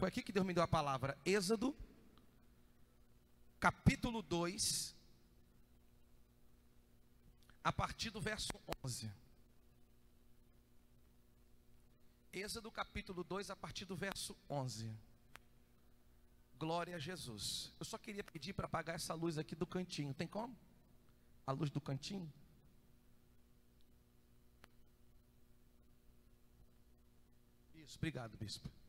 Foi 0.00 0.08
aqui 0.08 0.22
que 0.22 0.32
Deus 0.32 0.46
me 0.46 0.54
deu 0.54 0.62
a 0.62 0.66
palavra. 0.66 1.14
Êxodo, 1.26 1.76
capítulo 3.60 4.22
2, 4.22 4.96
a 7.62 7.70
partir 7.70 8.08
do 8.08 8.18
verso 8.18 8.50
11. 8.82 9.12
Êxodo 12.32 12.72
capítulo 12.72 13.22
2, 13.22 13.50
a 13.50 13.56
partir 13.56 13.84
do 13.84 13.94
verso 13.94 14.34
11. 14.48 14.90
Glória 16.58 16.96
a 16.96 16.98
Jesus. 16.98 17.70
Eu 17.78 17.84
só 17.84 17.98
queria 17.98 18.24
pedir 18.24 18.54
para 18.54 18.64
apagar 18.64 18.96
essa 18.96 19.12
luz 19.12 19.36
aqui 19.36 19.54
do 19.54 19.66
cantinho. 19.66 20.14
Tem 20.14 20.26
como? 20.26 20.56
A 21.46 21.52
luz 21.52 21.68
do 21.68 21.78
cantinho? 21.78 22.32
Isso, 27.74 27.98
obrigado, 27.98 28.34
bispo. 28.38 28.79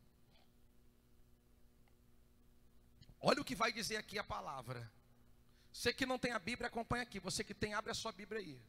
Olha 3.22 3.42
o 3.42 3.46
que 3.46 3.56
vai 3.56 3.72
dizer 3.72 3.98
aqui 3.98 4.18
a 4.18 4.24
palavra. 4.24 4.92
Você 5.72 5.94
que 5.94 6.06
não 6.06 6.18
tem 6.18 6.32
a 6.32 6.40
Bíblia, 6.40 6.68
acompanha 6.68 7.04
aqui. 7.04 7.20
Você 7.20 7.44
que 7.44 7.54
tem, 7.54 7.74
abre 7.74 7.92
a 7.92 7.96
sua 7.96 8.12
Bíblia 8.12 8.42
aí. 8.42 8.60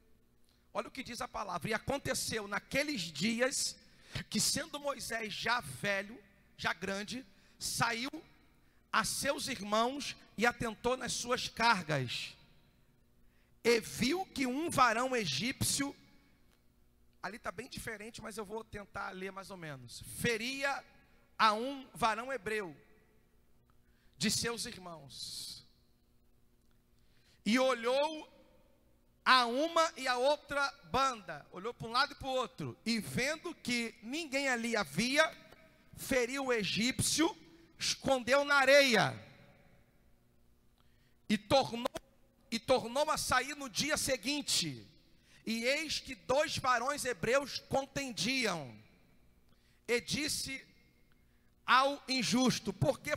Olha 0.74 0.88
o 0.88 0.90
que 0.90 1.02
diz 1.02 1.20
a 1.22 1.28
palavra. 1.28 1.70
E 1.70 1.74
aconteceu 1.74 2.46
naqueles 2.46 3.00
dias 3.00 3.76
que, 4.28 4.38
sendo 4.38 4.78
Moisés 4.78 5.32
já 5.32 5.60
velho, 5.60 6.22
já 6.56 6.74
grande, 6.74 7.24
saiu 7.58 8.10
a 8.92 9.04
seus 9.04 9.48
irmãos 9.48 10.14
e 10.36 10.44
atentou 10.44 10.98
nas 10.98 11.12
suas 11.12 11.48
cargas. 11.48 12.36
E 13.64 13.80
viu 13.80 14.26
que 14.26 14.46
um 14.46 14.68
varão 14.68 15.16
egípcio, 15.16 15.96
ali 17.22 17.36
está 17.36 17.50
bem 17.50 17.68
diferente, 17.68 18.20
mas 18.20 18.36
eu 18.36 18.44
vou 18.44 18.62
tentar 18.62 19.10
ler 19.10 19.32
mais 19.32 19.50
ou 19.50 19.56
menos. 19.56 20.02
Feria 20.18 20.84
a 21.38 21.54
um 21.54 21.88
varão 21.94 22.30
hebreu 22.30 22.76
de 24.22 24.30
seus 24.30 24.66
irmãos. 24.66 25.66
E 27.44 27.58
olhou 27.58 28.32
a 29.24 29.46
uma 29.46 29.92
e 29.96 30.06
a 30.06 30.16
outra 30.16 30.72
banda, 30.92 31.44
olhou 31.50 31.74
para 31.74 31.88
um 31.88 31.90
lado 31.90 32.12
e 32.12 32.14
para 32.14 32.28
o 32.28 32.34
outro, 32.34 32.78
e 32.86 33.00
vendo 33.00 33.52
que 33.52 33.92
ninguém 34.00 34.48
ali 34.48 34.76
havia, 34.76 35.28
feriu 35.96 36.46
o 36.46 36.52
egípcio, 36.52 37.36
escondeu 37.76 38.44
na 38.44 38.54
areia, 38.54 39.12
e 41.28 41.36
tornou, 41.36 41.84
e 42.48 42.60
tornou 42.60 43.10
a 43.10 43.16
sair 43.16 43.56
no 43.56 43.68
dia 43.68 43.96
seguinte, 43.96 44.86
e 45.44 45.64
eis 45.64 45.98
que 45.98 46.14
dois 46.14 46.56
varões 46.58 47.04
hebreus 47.04 47.58
contendiam, 47.58 48.72
e 49.88 50.00
disse 50.00 50.64
ao 51.66 52.00
injusto: 52.06 52.72
Por 52.72 53.00
que 53.00 53.16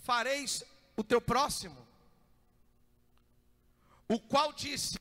fareis 0.00 0.64
o 0.96 1.04
teu 1.04 1.20
próximo? 1.20 1.86
O 4.08 4.18
qual 4.18 4.52
disse: 4.52 4.98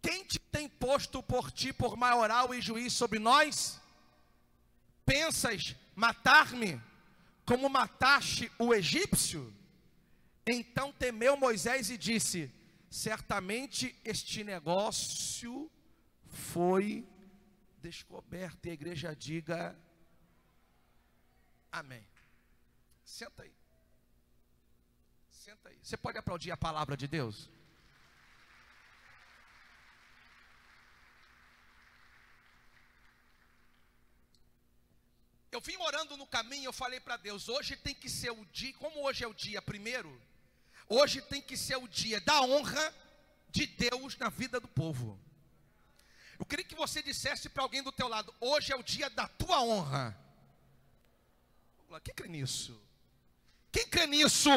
quem 0.00 0.24
te 0.24 0.38
tem 0.38 0.68
posto 0.68 1.20
por 1.20 1.50
ti 1.50 1.72
por 1.72 1.96
maioral 1.96 2.54
e 2.54 2.60
juiz 2.60 2.92
sobre 2.92 3.18
nós? 3.18 3.80
Pensas 5.04 5.74
matar-me 5.96 6.80
como 7.44 7.68
mataste 7.68 8.50
o 8.58 8.72
egípcio? 8.72 9.52
Então 10.46 10.92
temeu 10.92 11.36
Moisés 11.36 11.90
e 11.90 11.98
disse: 11.98 12.52
Certamente 12.88 13.98
este 14.04 14.44
negócio 14.44 15.68
foi 16.24 17.04
descoberto. 17.78 18.66
E 18.66 18.70
a 18.70 18.74
igreja 18.74 19.14
diga: 19.14 19.76
Amém. 21.72 22.06
Senta 23.06 23.44
aí. 23.44 23.54
Senta 25.30 25.68
aí. 25.68 25.78
Você 25.80 25.96
pode 25.96 26.18
aplaudir 26.18 26.50
a 26.50 26.56
palavra 26.56 26.96
de 26.96 27.06
Deus? 27.06 27.48
Eu 35.52 35.60
vim 35.60 35.76
orando 35.78 36.16
no 36.16 36.26
caminho, 36.26 36.66
eu 36.66 36.72
falei 36.72 37.00
para 37.00 37.16
Deus, 37.16 37.48
hoje 37.48 37.76
tem 37.76 37.94
que 37.94 38.10
ser 38.10 38.30
o 38.30 38.44
dia, 38.46 38.74
como 38.74 39.02
hoje 39.06 39.24
é 39.24 39.26
o 39.26 39.32
dia 39.32 39.62
primeiro, 39.62 40.20
hoje 40.86 41.22
tem 41.22 41.40
que 41.40 41.56
ser 41.56 41.76
o 41.76 41.88
dia 41.88 42.20
da 42.20 42.42
honra 42.42 42.94
de 43.48 43.66
Deus 43.66 44.18
na 44.18 44.28
vida 44.28 44.60
do 44.60 44.68
povo. 44.68 45.18
Eu 46.38 46.44
queria 46.44 46.64
que 46.64 46.74
você 46.74 47.02
dissesse 47.02 47.48
para 47.48 47.62
alguém 47.62 47.82
do 47.82 47.90
teu 47.90 48.08
lado, 48.08 48.34
hoje 48.38 48.70
é 48.70 48.76
o 48.76 48.82
dia 48.82 49.08
da 49.08 49.26
tua 49.28 49.62
honra. 49.62 50.14
Quem 52.04 52.14
crê 52.14 52.28
nisso? 52.28 52.78
Quem 53.76 53.86
crê 53.88 54.06
nisso? 54.06 54.48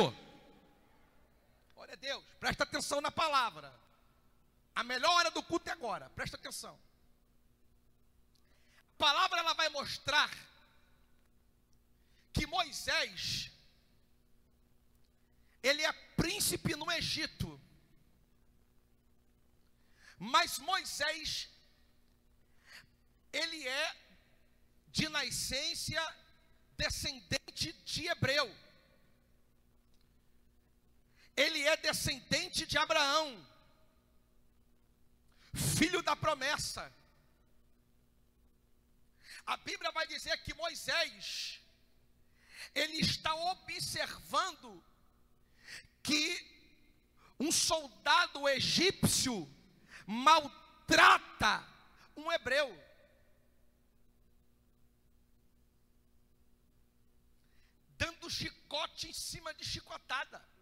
Olha 1.75 1.97
Deus, 1.97 2.23
presta 2.39 2.63
atenção 2.63 3.01
na 3.01 3.11
palavra. 3.11 3.69
A 4.73 4.81
melhor 4.81 5.11
hora 5.17 5.29
do 5.29 5.43
culto 5.43 5.69
é 5.69 5.73
agora, 5.73 6.09
presta 6.11 6.37
atenção. 6.37 6.79
A 8.93 8.97
palavra 8.97 9.39
ela 9.39 9.53
vai 9.55 9.67
mostrar 9.67 10.31
que 12.31 12.47
Moisés, 12.47 13.51
ele 15.61 15.83
é 15.83 15.91
príncipe 16.15 16.73
no 16.77 16.89
Egito, 16.89 17.59
mas 20.17 20.59
Moisés, 20.59 21.49
ele 23.33 23.67
é 23.67 23.95
de 24.87 25.09
nascência 25.09 26.01
descendente 26.77 27.73
de 27.83 28.07
Hebreu, 28.07 28.49
ele 31.39 31.65
é 31.65 31.77
descendente 31.77 32.65
de 32.65 32.77
Abraão, 32.77 33.47
filho 35.53 36.01
da 36.01 36.13
promessa. 36.13 36.93
A 39.45 39.55
Bíblia 39.55 39.89
vai 39.91 40.05
dizer 40.05 40.37
que 40.43 40.53
Moisés, 40.53 41.61
ele 42.75 42.97
está 42.97 43.33
observando 43.33 44.83
que 46.03 46.45
um 47.39 47.53
soldado 47.53 48.47
egípcio 48.49 49.49
maltrata 50.05 51.65
um 52.17 52.29
hebreu. 52.33 52.69
Dando 57.97 58.29
chicote 58.29 59.07
em 59.07 59.13
cima 59.13 59.53
de 59.53 59.63
chicotada. 59.63 60.58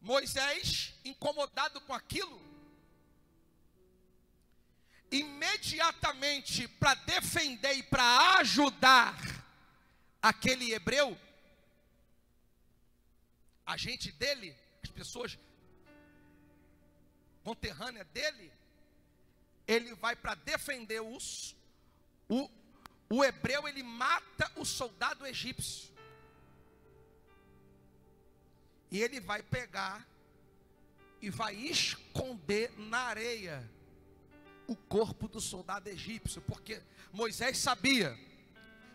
Moisés, 0.00 0.94
incomodado 1.04 1.80
com 1.82 1.92
aquilo, 1.92 2.40
imediatamente 5.10 6.68
para 6.68 6.94
defender 6.94 7.74
e 7.74 7.82
para 7.82 8.38
ajudar 8.38 9.16
aquele 10.22 10.72
hebreu, 10.72 11.18
a 13.66 13.76
gente 13.76 14.10
dele, 14.12 14.56
as 14.82 14.90
pessoas 14.90 15.38
conterrâneas 17.42 18.06
dele, 18.08 18.52
ele 19.66 19.94
vai 19.94 20.16
para 20.16 20.34
defender 20.34 21.00
os, 21.00 21.54
o, 22.28 22.48
o 23.10 23.24
hebreu, 23.24 23.68
ele 23.68 23.82
mata 23.82 24.50
o 24.56 24.64
soldado 24.64 25.26
egípcio. 25.26 25.97
E 28.90 29.02
ele 29.02 29.20
vai 29.20 29.42
pegar 29.42 30.06
e 31.20 31.30
vai 31.30 31.54
esconder 31.54 32.72
na 32.78 33.00
areia 33.00 33.68
o 34.66 34.76
corpo 34.76 35.28
do 35.28 35.40
soldado 35.40 35.88
egípcio, 35.88 36.42
porque 36.42 36.80
Moisés 37.12 37.58
sabia 37.58 38.16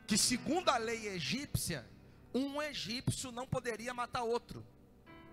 que, 0.08 0.18
segundo 0.18 0.70
a 0.70 0.78
lei 0.78 1.08
egípcia, 1.08 1.86
um 2.34 2.62
egípcio 2.62 3.32
não 3.32 3.48
poderia 3.48 3.94
matar 3.94 4.24
outro, 4.24 4.66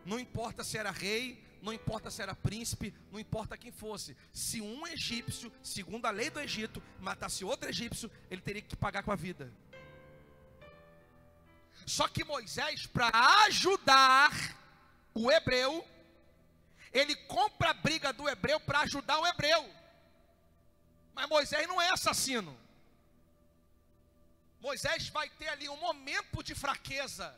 não 0.05 0.19
importa 0.19 0.65
se 0.65 0.79
era 0.79 0.91
rei, 0.91 1.43
não 1.63 1.73
importa 1.73 2.11
se 2.11 2.23
era 2.23 2.35
príncipe, 2.35 2.95
não 3.13 3.21
importa 3.21 3.57
quem 3.57 3.71
fosse. 3.71 4.17
Se 4.33 4.61
um 4.61 4.87
egípcio, 4.87 5.53
segundo 5.63 6.07
a 6.07 6.11
lei 6.11 6.31
do 6.31 6.41
Egito, 6.41 6.83
matasse 6.99 7.45
outro 7.45 7.69
egípcio, 7.69 8.11
ele 8.31 8.41
teria 8.41 8.63
que 8.63 8.77
pagar 8.77 9.03
com 9.03 9.13
a 9.13 9.17
vida. 9.17 9.53
Só 11.97 12.07
que 12.07 12.23
Moisés, 12.23 12.87
para 12.87 13.11
ajudar 13.47 14.31
o 15.13 15.31
hebreu, 15.33 15.85
ele 16.93 17.17
compra 17.37 17.71
a 17.71 17.75
briga 17.75 18.13
do 18.13 18.29
hebreu 18.29 18.61
para 18.61 18.83
ajudar 18.83 19.19
o 19.19 19.27
hebreu. 19.27 19.63
Mas 21.13 21.29
Moisés 21.29 21.67
não 21.67 21.83
é 21.83 21.89
assassino. 21.91 22.57
Moisés 24.61 25.09
vai 25.09 25.29
ter 25.31 25.49
ali 25.49 25.69
um 25.69 25.77
momento 25.79 26.45
de 26.45 26.55
fraqueza, 26.55 27.29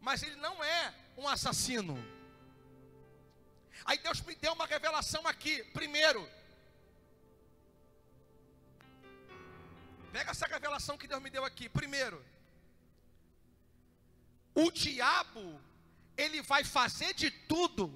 mas 0.00 0.22
ele 0.22 0.36
não 0.36 0.62
é 0.62 0.94
um 1.16 1.26
assassino. 1.26 1.96
Aí 3.86 3.96
Deus 3.98 4.20
me 4.20 4.34
deu 4.34 4.52
uma 4.52 4.66
revelação 4.66 5.26
aqui. 5.26 5.64
Primeiro, 5.72 6.28
Pega 10.12 10.30
essa 10.30 10.46
revelação 10.46 10.96
que 10.96 11.06
Deus 11.06 11.22
me 11.22 11.28
deu 11.28 11.44
aqui. 11.44 11.68
Primeiro, 11.68 12.24
o 14.56 14.70
diabo, 14.70 15.60
ele 16.16 16.40
vai 16.40 16.64
fazer 16.64 17.12
de 17.12 17.30
tudo 17.30 17.92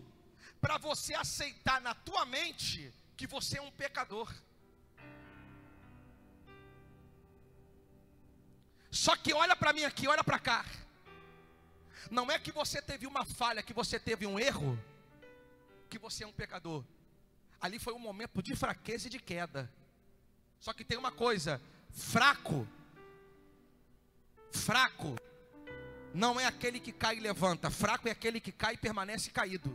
para 0.61 0.77
você 0.77 1.15
aceitar 1.15 1.81
na 1.81 1.95
tua 1.95 2.27
mente 2.27 2.93
que 3.17 3.27
você 3.27 3.57
é 3.57 3.63
um 3.63 3.71
pecador. 3.71 4.31
Só 8.91 9.17
que 9.17 9.33
olha 9.33 9.57
para 9.57 9.73
mim 9.73 9.85
aqui, 9.85 10.07
olha 10.07 10.23
para 10.23 10.39
cá. 10.39 10.67
Não 12.11 12.31
é 12.31 12.39
que 12.39 12.53
você 12.53 12.83
teve 12.83 13.07
uma 13.07 13.25
falha, 13.25 13.63
que 13.63 13.73
você 13.73 13.99
teve 13.99 14.27
um 14.27 14.39
erro, 14.39 14.79
que 15.89 15.99
você 15.99 16.25
é 16.25 16.27
um 16.27 16.33
pecador. 16.33 16.85
Ali 17.59 17.79
foi 17.79 17.95
um 17.95 17.99
momento 17.99 18.43
de 18.43 18.55
fraqueza 18.55 19.07
e 19.07 19.11
de 19.11 19.19
queda. 19.19 19.73
Só 20.59 20.75
que 20.75 20.85
tem 20.85 20.99
uma 20.99 21.13
coisa: 21.13 21.61
fraco, 21.91 22.69
fraco, 24.51 25.17
não 26.13 26.41
é 26.41 26.47
aquele 26.47 26.81
que 26.81 26.93
cai 26.93 27.17
e 27.17 27.21
levanta, 27.21 27.71
fraco 27.71 28.09
é 28.09 28.11
aquele 28.11 28.41
que 28.41 28.53
cai 28.53 28.75
e 28.75 28.79
permanece 28.79 29.31
caído. 29.31 29.71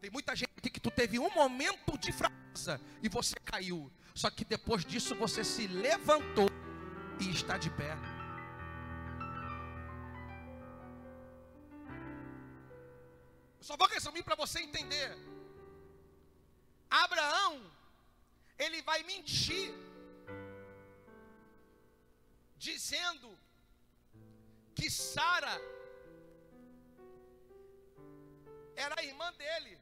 Tem 0.00 0.10
muita 0.10 0.34
gente 0.34 0.70
que 0.72 0.80
tu 0.80 0.90
teve 0.90 1.18
um 1.18 1.30
momento 1.30 1.98
de 1.98 2.10
fraqueza 2.10 2.80
e 3.02 3.08
você 3.08 3.34
caiu. 3.44 3.92
Só 4.14 4.30
que 4.30 4.44
depois 4.44 4.84
disso 4.84 5.14
você 5.14 5.44
se 5.44 5.66
levantou 5.66 6.48
e 7.20 7.30
está 7.30 7.58
de 7.58 7.70
pé. 7.70 7.94
Eu 13.58 13.64
só 13.64 13.76
vou 13.76 13.86
resumir 13.88 14.22
para 14.22 14.34
você 14.34 14.60
entender. 14.60 15.16
Abraão, 16.90 17.70
ele 18.58 18.80
vai 18.82 19.02
mentir, 19.02 19.72
dizendo 22.56 23.38
Sara 24.90 25.60
era 28.76 28.94
a 28.98 29.04
irmã 29.04 29.32
dele. 29.34 29.78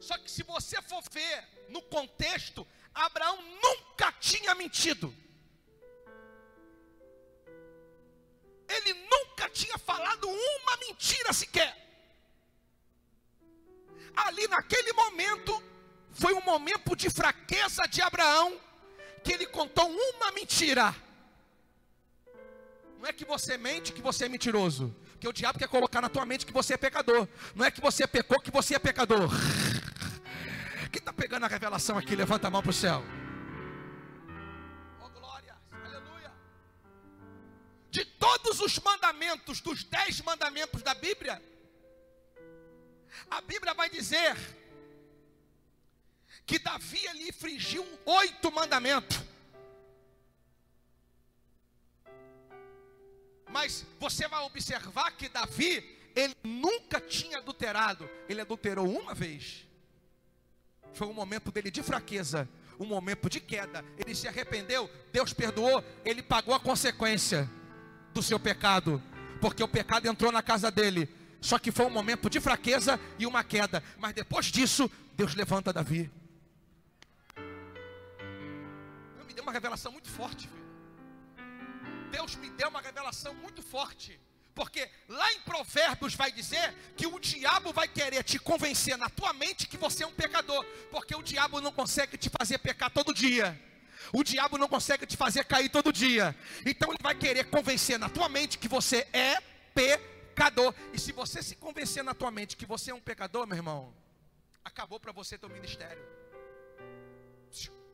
Só 0.00 0.16
que 0.18 0.30
se 0.30 0.42
você 0.42 0.80
for 0.82 1.02
ver 1.10 1.48
no 1.68 1.82
contexto, 1.82 2.66
Abraão 2.94 3.40
nunca 3.62 4.12
tinha 4.12 4.54
mentido. 4.54 5.14
Ele 8.68 8.94
nunca 8.94 9.48
tinha 9.50 9.76
falado 9.78 10.28
uma 10.28 10.76
mentira 10.78 11.32
sequer. 11.32 11.76
Ali 14.16 14.46
naquele 14.48 14.92
momento, 14.92 15.62
foi 16.12 16.34
um 16.34 16.42
momento 16.42 16.96
de 16.96 17.10
fraqueza 17.10 17.86
de 17.86 18.00
Abraão, 18.02 18.60
que 19.22 19.32
ele 19.32 19.46
contou 19.46 19.88
uma 19.88 20.32
mentira. 20.32 20.94
Não 23.00 23.08
é 23.08 23.14
que 23.14 23.24
você 23.24 23.56
mente 23.56 23.94
que 23.94 24.02
você 24.02 24.26
é 24.26 24.28
mentiroso. 24.28 24.94
Que 25.18 25.26
o 25.26 25.32
diabo 25.32 25.58
quer 25.58 25.68
colocar 25.68 26.02
na 26.02 26.10
tua 26.10 26.26
mente 26.26 26.44
que 26.44 26.52
você 26.52 26.74
é 26.74 26.76
pecador. 26.76 27.26
Não 27.54 27.64
é 27.64 27.70
que 27.70 27.80
você 27.80 28.06
pecou 28.06 28.38
que 28.38 28.50
você 28.50 28.74
é 28.74 28.78
pecador. 28.78 29.30
Quem 30.92 30.98
está 30.98 31.10
pegando 31.10 31.46
a 31.46 31.48
revelação 31.48 31.96
aqui? 31.96 32.14
Levanta 32.14 32.48
a 32.48 32.50
mão 32.50 32.60
para 32.60 32.70
o 32.70 32.74
céu. 32.74 33.02
Oh. 35.00 35.08
De 37.90 38.04
todos 38.04 38.60
os 38.60 38.78
mandamentos, 38.80 39.62
dos 39.62 39.82
dez 39.82 40.20
mandamentos 40.20 40.82
da 40.82 40.92
Bíblia, 40.92 41.42
a 43.30 43.40
Bíblia 43.40 43.72
vai 43.72 43.88
dizer 43.88 44.36
que 46.44 46.58
Davi 46.58 47.08
ali 47.08 47.30
infringiu 47.30 47.86
oito 48.04 48.52
mandamentos. 48.52 49.29
Mas 53.50 53.84
você 53.98 54.28
vai 54.28 54.42
observar 54.44 55.10
que 55.12 55.28
Davi, 55.28 55.98
ele 56.14 56.34
nunca 56.42 57.00
tinha 57.00 57.38
adulterado, 57.38 58.08
ele 58.28 58.40
adulterou 58.40 58.88
uma 58.88 59.14
vez. 59.14 59.66
Foi 60.92 61.06
um 61.06 61.12
momento 61.12 61.50
dele 61.50 61.70
de 61.70 61.82
fraqueza, 61.82 62.48
um 62.78 62.86
momento 62.86 63.28
de 63.28 63.40
queda. 63.40 63.84
Ele 63.98 64.14
se 64.14 64.28
arrependeu, 64.28 64.90
Deus 65.12 65.32
perdoou, 65.32 65.84
ele 66.04 66.22
pagou 66.22 66.54
a 66.54 66.60
consequência 66.60 67.48
do 68.14 68.22
seu 68.22 68.38
pecado, 68.38 69.02
porque 69.40 69.62
o 69.62 69.68
pecado 69.68 70.06
entrou 70.06 70.32
na 70.32 70.42
casa 70.42 70.70
dele. 70.70 71.08
Só 71.40 71.58
que 71.58 71.72
foi 71.72 71.86
um 71.86 71.90
momento 71.90 72.28
de 72.28 72.38
fraqueza 72.38 73.00
e 73.18 73.26
uma 73.26 73.42
queda. 73.42 73.82
Mas 73.98 74.12
depois 74.12 74.46
disso, 74.46 74.90
Deus 75.16 75.34
levanta 75.34 75.72
Davi. 75.72 76.10
Deus 79.14 79.26
me 79.26 79.32
deu 79.32 79.42
uma 79.42 79.52
revelação 79.52 79.90
muito 79.90 80.08
forte, 80.08 80.48
filho. 80.48 80.69
Deus 82.10 82.34
me 82.36 82.50
deu 82.50 82.68
uma 82.68 82.80
revelação 82.80 83.34
muito 83.34 83.62
forte. 83.62 84.20
Porque 84.54 84.90
lá 85.08 85.32
em 85.32 85.40
Provérbios 85.40 86.14
vai 86.14 86.30
dizer 86.32 86.74
que 86.96 87.06
o 87.06 87.18
diabo 87.18 87.72
vai 87.72 87.88
querer 87.88 88.22
te 88.24 88.38
convencer 88.38 88.96
na 88.98 89.08
tua 89.08 89.32
mente 89.32 89.66
que 89.66 89.76
você 89.76 90.02
é 90.02 90.06
um 90.06 90.12
pecador, 90.12 90.64
porque 90.90 91.14
o 91.14 91.22
diabo 91.22 91.60
não 91.60 91.72
consegue 91.72 92.18
te 92.18 92.28
fazer 92.28 92.58
pecar 92.58 92.90
todo 92.90 93.14
dia. 93.14 93.58
O 94.12 94.24
diabo 94.24 94.58
não 94.58 94.68
consegue 94.68 95.06
te 95.06 95.16
fazer 95.16 95.44
cair 95.44 95.68
todo 95.68 95.92
dia. 95.92 96.36
Então 96.66 96.90
ele 96.90 96.98
vai 97.02 97.14
querer 97.14 97.44
convencer 97.44 97.98
na 97.98 98.08
tua 98.08 98.28
mente 98.28 98.58
que 98.58 98.68
você 98.68 99.06
é 99.12 99.40
pecador. 99.74 100.74
E 100.92 100.98
se 100.98 101.12
você 101.12 101.42
se 101.42 101.54
convencer 101.56 102.02
na 102.02 102.14
tua 102.14 102.30
mente 102.30 102.56
que 102.56 102.66
você 102.66 102.90
é 102.90 102.94
um 102.94 103.00
pecador, 103.00 103.46
meu 103.46 103.56
irmão, 103.56 103.94
acabou 104.64 104.98
para 104.98 105.12
você 105.12 105.38
teu 105.38 105.48
ministério. 105.48 106.02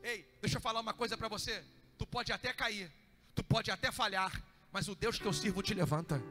Ei, 0.01 0.25
deixa 0.41 0.57
eu 0.57 0.61
falar 0.61 0.79
uma 0.79 0.93
coisa 0.93 1.17
para 1.17 1.27
você. 1.27 1.63
Tu 1.97 2.05
pode 2.05 2.31
até 2.31 2.53
cair, 2.53 2.91
tu 3.37 3.43
pode 3.43 3.69
até 3.71 3.91
falhar, 3.91 4.31
mas 4.71 4.87
o 4.87 4.95
Deus 4.95 5.17
que 5.19 5.25
eu 5.25 5.33
sirvo 5.33 5.61
te 5.61 5.73
levanta 5.73 6.21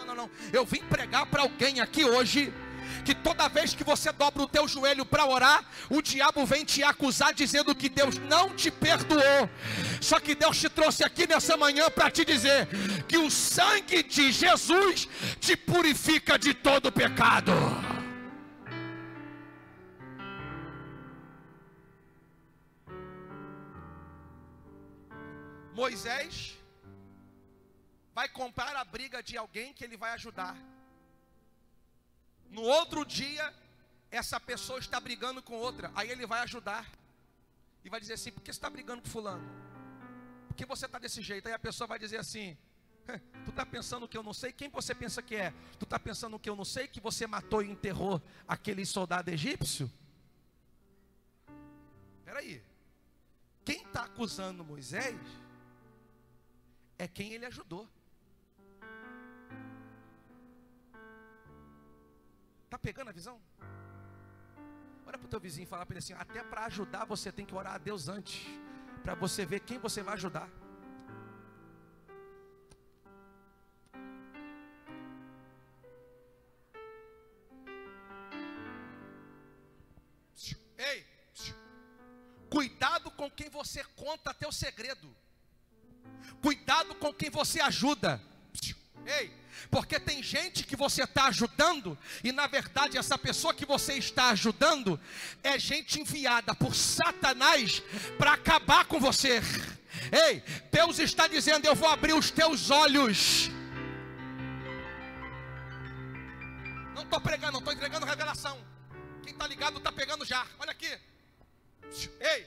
não, 0.00 0.06
não, 0.06 0.14
não. 0.14 0.30
Eu 0.52 0.64
vim 0.64 0.82
pregar 0.84 1.26
para 1.26 1.42
alguém 1.42 1.80
aqui 1.80 2.04
hoje 2.04 2.52
que 3.04 3.14
toda 3.14 3.48
vez 3.48 3.74
que 3.74 3.84
você 3.84 4.10
dobra 4.12 4.42
o 4.42 4.48
teu 4.48 4.66
joelho 4.66 5.04
para 5.04 5.26
orar, 5.26 5.64
o 5.88 6.02
diabo 6.02 6.44
vem 6.46 6.64
te 6.64 6.82
acusar 6.82 7.32
dizendo 7.34 7.74
que 7.74 7.88
Deus 7.88 8.18
não 8.18 8.54
te 8.54 8.70
perdoou. 8.70 9.48
Só 10.00 10.18
que 10.18 10.34
Deus 10.34 10.58
te 10.58 10.68
trouxe 10.68 11.04
aqui 11.04 11.26
nessa 11.26 11.56
manhã 11.56 11.90
para 11.90 12.10
te 12.10 12.24
dizer 12.24 12.68
que 13.06 13.18
o 13.18 13.30
sangue 13.30 14.02
de 14.02 14.32
Jesus 14.32 15.08
te 15.38 15.56
purifica 15.56 16.38
de 16.38 16.54
todo 16.54 16.90
pecado. 16.90 17.52
Moisés 25.80 26.58
vai 28.12 28.28
comprar 28.28 28.76
a 28.76 28.84
briga 28.84 29.22
de 29.22 29.34
alguém 29.42 29.72
que 29.72 29.82
ele 29.82 29.96
vai 29.96 30.12
ajudar. 30.12 30.54
No 32.50 32.62
outro 32.62 33.04
dia, 33.04 33.46
essa 34.10 34.38
pessoa 34.38 34.78
está 34.78 34.98
brigando 35.00 35.42
com 35.42 35.54
outra, 35.54 35.90
aí 35.94 36.10
ele 36.10 36.26
vai 36.26 36.40
ajudar. 36.40 36.84
E 37.82 37.88
vai 37.88 37.98
dizer 37.98 38.14
assim: 38.14 38.32
por 38.32 38.42
que 38.42 38.52
você 38.52 38.58
está 38.58 38.68
brigando 38.68 39.00
com 39.02 39.08
fulano? 39.08 39.48
Por 40.48 40.54
que 40.54 40.66
você 40.66 40.84
está 40.84 40.98
desse 40.98 41.22
jeito? 41.22 41.46
Aí 41.46 41.54
a 41.54 41.58
pessoa 41.58 41.88
vai 41.88 41.98
dizer 41.98 42.18
assim: 42.18 42.58
Tu 43.44 43.50
está 43.50 43.64
pensando 43.64 44.06
que 44.06 44.18
eu 44.18 44.22
não 44.22 44.34
sei? 44.34 44.52
Quem 44.52 44.68
você 44.68 44.94
pensa 44.94 45.22
que 45.22 45.34
é? 45.34 45.54
Tu 45.78 45.84
está 45.84 45.98
pensando 45.98 46.38
que 46.38 46.50
eu 46.50 46.56
não 46.56 46.64
sei? 46.64 46.88
Que 46.88 47.00
você 47.00 47.26
matou 47.26 47.62
e 47.62 47.70
enterrou 47.70 48.20
aquele 48.46 48.84
soldado 48.84 49.30
egípcio? 49.30 49.90
Espera 52.18 52.40
aí. 52.40 52.62
Quem 53.64 53.82
está 53.82 54.04
acusando 54.04 54.62
Moisés 54.62 55.16
é 57.02 57.08
quem 57.08 57.32
ele 57.32 57.46
ajudou. 57.46 57.88
Está 62.66 62.78
pegando 62.78 63.08
a 63.08 63.12
visão? 63.20 63.40
Olha 65.06 65.16
para 65.18 65.26
o 65.26 65.30
teu 65.34 65.40
vizinho 65.40 65.64
e 65.64 65.66
fala 65.66 65.86
para 65.86 65.94
ele 65.94 66.04
assim: 66.04 66.12
até 66.12 66.42
para 66.42 66.66
ajudar 66.66 67.06
você 67.06 67.32
tem 67.32 67.46
que 67.46 67.54
orar 67.54 67.74
a 67.76 67.78
Deus 67.78 68.06
antes, 68.16 68.46
para 69.02 69.14
você 69.14 69.46
ver 69.46 69.60
quem 69.60 69.78
você 69.78 70.02
vai 70.02 70.14
ajudar. 70.14 70.48
Ei, 80.90 81.06
cuidado 82.50 83.10
com 83.12 83.30
quem 83.30 83.48
você 83.48 83.82
conta 84.04 84.34
teu 84.34 84.52
segredo. 84.52 85.08
Cuidado 86.42 86.94
com 86.94 87.12
quem 87.12 87.30
você 87.30 87.60
ajuda. 87.60 88.20
Ei, 89.06 89.32
porque 89.70 90.00
tem 90.00 90.22
gente 90.22 90.64
que 90.64 90.74
você 90.74 91.04
está 91.04 91.26
ajudando, 91.26 91.98
e 92.24 92.32
na 92.32 92.46
verdade 92.46 92.98
essa 92.98 93.16
pessoa 93.16 93.54
que 93.54 93.64
você 93.64 93.94
está 93.94 94.30
ajudando 94.30 94.98
é 95.42 95.58
gente 95.58 96.00
enviada 96.00 96.54
por 96.54 96.74
Satanás 96.74 97.82
para 98.18 98.32
acabar 98.32 98.84
com 98.86 98.98
você. 98.98 99.40
Ei, 100.10 100.42
Deus 100.70 100.98
está 100.98 101.26
dizendo: 101.26 101.66
Eu 101.66 101.74
vou 101.74 101.88
abrir 101.88 102.14
os 102.14 102.30
teus 102.30 102.70
olhos. 102.70 103.50
Não 106.94 107.02
estou 107.02 107.20
pregando, 107.20 107.58
estou 107.58 107.72
entregando 107.72 108.06
revelação. 108.06 108.58
Quem 109.22 109.32
está 109.32 109.44
tá 109.44 109.48
ligado, 109.48 109.80
tá 109.80 109.92
pegando 109.92 110.24
já. 110.24 110.46
Olha 110.58 110.72
aqui. 110.72 110.98
Ei, 112.20 112.46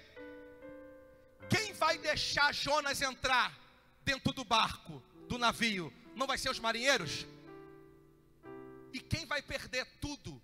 quem 1.50 1.74
vai 1.74 1.98
deixar 1.98 2.54
Jonas 2.54 3.02
entrar 3.02 3.62
dentro 4.04 4.34
do 4.34 4.44
barco, 4.44 5.02
do 5.28 5.38
navio? 5.38 5.92
Não 6.16 6.28
vai 6.28 6.38
ser 6.38 6.50
os 6.50 6.60
marinheiros? 6.60 7.26
E 8.92 9.00
quem 9.00 9.26
vai 9.26 9.42
perder 9.42 9.86
tudo 10.00 10.42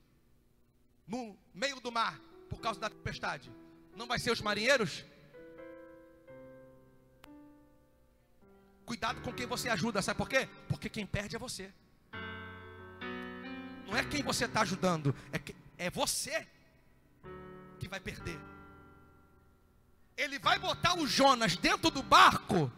no 1.07 1.37
meio 1.53 1.79
do 1.79 1.91
mar 1.91 2.19
por 2.49 2.59
causa 2.59 2.79
da 2.79 2.89
tempestade? 2.89 3.51
Não 3.95 4.07
vai 4.07 4.17
ser 4.17 4.31
os 4.31 4.41
marinheiros? 4.41 5.05
Cuidado 8.85 9.21
com 9.21 9.31
quem 9.31 9.45
você 9.45 9.69
ajuda, 9.69 10.01
sabe 10.01 10.17
por 10.17 10.27
quê? 10.27 10.49
Porque 10.67 10.89
quem 10.89 11.05
perde 11.05 11.35
é 11.35 11.39
você. 11.39 11.71
Não 13.85 13.95
é 13.95 14.03
quem 14.03 14.23
você 14.23 14.45
está 14.45 14.61
ajudando, 14.61 15.15
é, 15.31 15.37
que, 15.37 15.55
é 15.77 15.91
você 15.91 16.47
que 17.79 17.87
vai 17.87 17.99
perder. 17.99 18.39
Ele 20.17 20.39
vai 20.39 20.57
botar 20.57 20.97
o 20.97 21.05
Jonas 21.05 21.55
dentro 21.55 21.91
do 21.91 22.01
barco, 22.01 22.71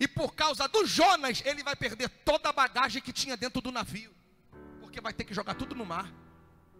e 0.00 0.06
por 0.08 0.34
causa 0.34 0.66
do 0.68 0.86
Jonas, 0.86 1.42
ele 1.44 1.62
vai 1.62 1.76
perder 1.76 2.08
toda 2.24 2.48
a 2.48 2.52
bagagem 2.52 3.00
que 3.00 3.12
tinha 3.12 3.36
dentro 3.36 3.60
do 3.60 3.72
navio, 3.72 4.14
porque 4.80 5.00
vai 5.00 5.12
ter 5.12 5.24
que 5.24 5.34
jogar 5.34 5.54
tudo 5.54 5.74
no 5.74 5.84
mar, 5.84 6.12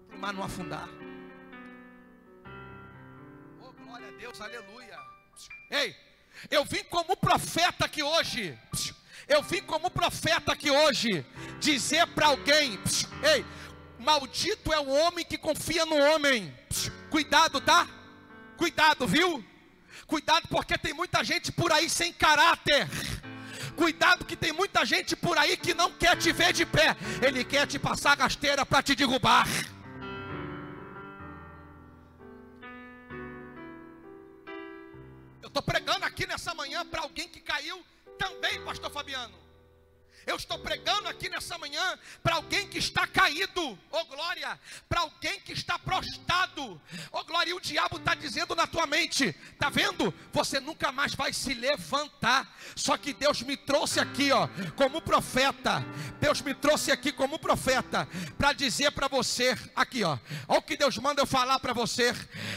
para 0.06 0.16
o 0.16 0.20
mar 0.20 0.32
não 0.32 0.42
afundar. 0.42 0.88
Oh, 3.60 3.72
glória 3.72 4.08
a 4.08 4.12
Deus, 4.12 4.40
aleluia. 4.40 4.98
Ei, 5.70 5.96
eu 6.50 6.64
vim 6.64 6.84
como 6.84 7.16
profeta 7.16 7.84
aqui 7.84 8.02
hoje. 8.02 8.58
Eu 9.28 9.42
vim 9.42 9.62
como 9.62 9.90
profeta 9.90 10.52
aqui 10.52 10.70
hoje 10.70 11.26
dizer 11.58 12.06
para 12.08 12.26
alguém: 12.26 12.78
ei, 13.22 13.44
maldito 13.98 14.72
é 14.72 14.78
o 14.78 14.88
homem 14.88 15.25
que 15.25 15.38
confia 15.38 15.84
no 15.84 15.96
homem. 15.96 16.54
Cuidado, 17.10 17.60
tá? 17.60 17.88
Cuidado, 18.56 19.06
viu? 19.06 19.44
Cuidado, 20.06 20.46
porque 20.48 20.78
tem 20.78 20.92
muita 20.92 21.25
gente 21.25 21.50
por 21.50 21.72
aí 21.72 21.90
sem 21.90 22.12
caráter. 22.12 22.88
Cuidado 23.75 24.25
que 24.25 24.36
tem 24.36 24.52
muita 24.52 24.84
gente 24.84 25.14
por 25.16 25.36
aí 25.36 25.56
que 25.56 25.75
não 25.75 25.90
quer 25.92 26.16
te 26.16 26.32
ver 26.32 26.52
de 26.52 26.64
pé. 26.64 26.96
Ele 27.20 27.44
quer 27.44 27.66
te 27.66 27.78
passar 27.78 28.18
rasteira 28.18 28.64
para 28.64 28.82
te 28.82 28.94
derrubar. 28.94 29.46
estou 35.56 35.62
pregando 35.62 36.04
aqui 36.04 36.26
nessa 36.26 36.54
manhã 36.54 36.84
para 36.84 37.00
alguém 37.00 37.26
que 37.28 37.40
caiu 37.40 37.82
também, 38.18 38.62
Pastor 38.62 38.90
Fabiano. 38.90 39.45
Eu 40.26 40.35
estou 40.35 40.59
pregando 40.59 41.09
aqui 41.09 41.28
nessa 41.28 41.56
manhã 41.56 41.97
para 42.21 42.35
alguém 42.35 42.66
que 42.66 42.78
está 42.78 43.06
caído, 43.06 43.78
oh 43.92 44.04
glória, 44.06 44.59
para 44.88 45.02
alguém 45.02 45.38
que 45.38 45.52
está 45.52 45.78
prostrado, 45.78 46.80
oh 47.12 47.25
glória, 47.25 47.50
e 47.50 47.54
o 47.54 47.61
diabo 47.61 47.99
está 47.99 48.12
dizendo 48.12 48.56
na 48.56 48.66
tua 48.66 48.88
mente, 48.88 49.33
tá 49.56 49.71
vendo? 49.71 50.12
Você 50.33 50.59
nunca 50.59 50.90
mais 50.90 51.14
vai 51.14 51.33
se 51.33 51.54
levantar. 51.54 52.52
Só 52.75 52.97
que 52.97 53.14
Deus 53.14 53.42
me 53.42 53.56
trouxe 53.56 54.00
aqui, 54.00 54.33
ó, 54.33 54.49
como 54.75 55.00
profeta. 55.00 55.85
Deus 56.18 56.40
me 56.40 56.54
trouxe 56.54 56.90
aqui 56.90 57.12
como 57.12 57.38
profeta 57.38 58.09
para 58.37 58.52
dizer 58.52 58.90
para 58.90 59.06
você, 59.06 59.56
aqui, 59.76 60.02
ó, 60.02 60.18
olha 60.49 60.59
o 60.59 60.62
que 60.62 60.76
Deus 60.76 60.99
manda 60.99 61.23
eu 61.23 61.26
falar 61.26 61.61
para 61.61 61.73
você. 61.73 62.12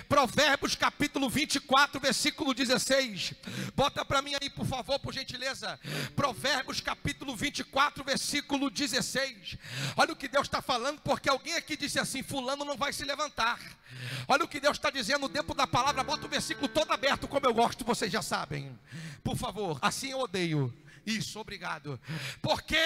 Provérbios 0.08 0.74
capítulo 0.74 1.30
24, 1.30 2.00
versículo 2.00 2.52
16. 2.52 3.36
Bota 3.76 4.04
para 4.04 4.24
mim 4.24 4.34
aí, 4.42 4.50
por 4.50 4.66
favor, 4.66 4.98
por 4.98 5.14
gentileza. 5.14 5.80
Provérbios 6.16 6.82
capítulo 6.82 7.36
24 7.36 7.59
24, 7.60 8.04
versículo 8.04 8.70
16. 8.70 9.58
Olha 9.98 10.14
o 10.14 10.16
que 10.16 10.28
Deus 10.28 10.48
está 10.48 10.62
falando, 10.62 11.02
porque 11.02 11.30
alguém 11.30 11.56
aqui 11.56 11.76
disse 11.76 12.00
assim: 12.00 12.24
Fulano 12.24 12.64
não 12.64 12.78
vai 12.78 12.94
se 12.94 13.04
levantar. 13.04 13.60
Olha 14.28 14.44
o 14.44 14.48
que 14.48 14.60
Deus 14.60 14.78
está 14.78 14.90
dizendo 14.90 15.28
dentro 15.28 15.54
da 15.54 15.68
palavra, 15.68 16.04
bota 16.04 16.26
o 16.26 16.30
versículo 16.30 16.68
todo 16.68 16.92
aberto, 16.92 17.28
como 17.28 17.46
eu 17.46 17.54
gosto, 17.54 17.84
vocês 17.84 18.12
já 18.12 18.22
sabem. 18.22 18.78
Por 19.24 19.36
favor, 19.36 19.78
assim 19.82 20.12
eu 20.12 20.20
odeio. 20.20 20.74
Isso, 21.06 21.40
obrigado. 21.40 22.00
Porque 22.42 22.78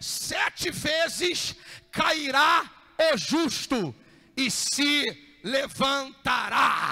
sete 0.00 0.70
vezes 0.70 1.56
cairá 1.90 2.70
o 3.12 3.16
justo 3.16 3.94
e 4.36 4.50
se 4.50 5.38
levantará. 5.44 6.86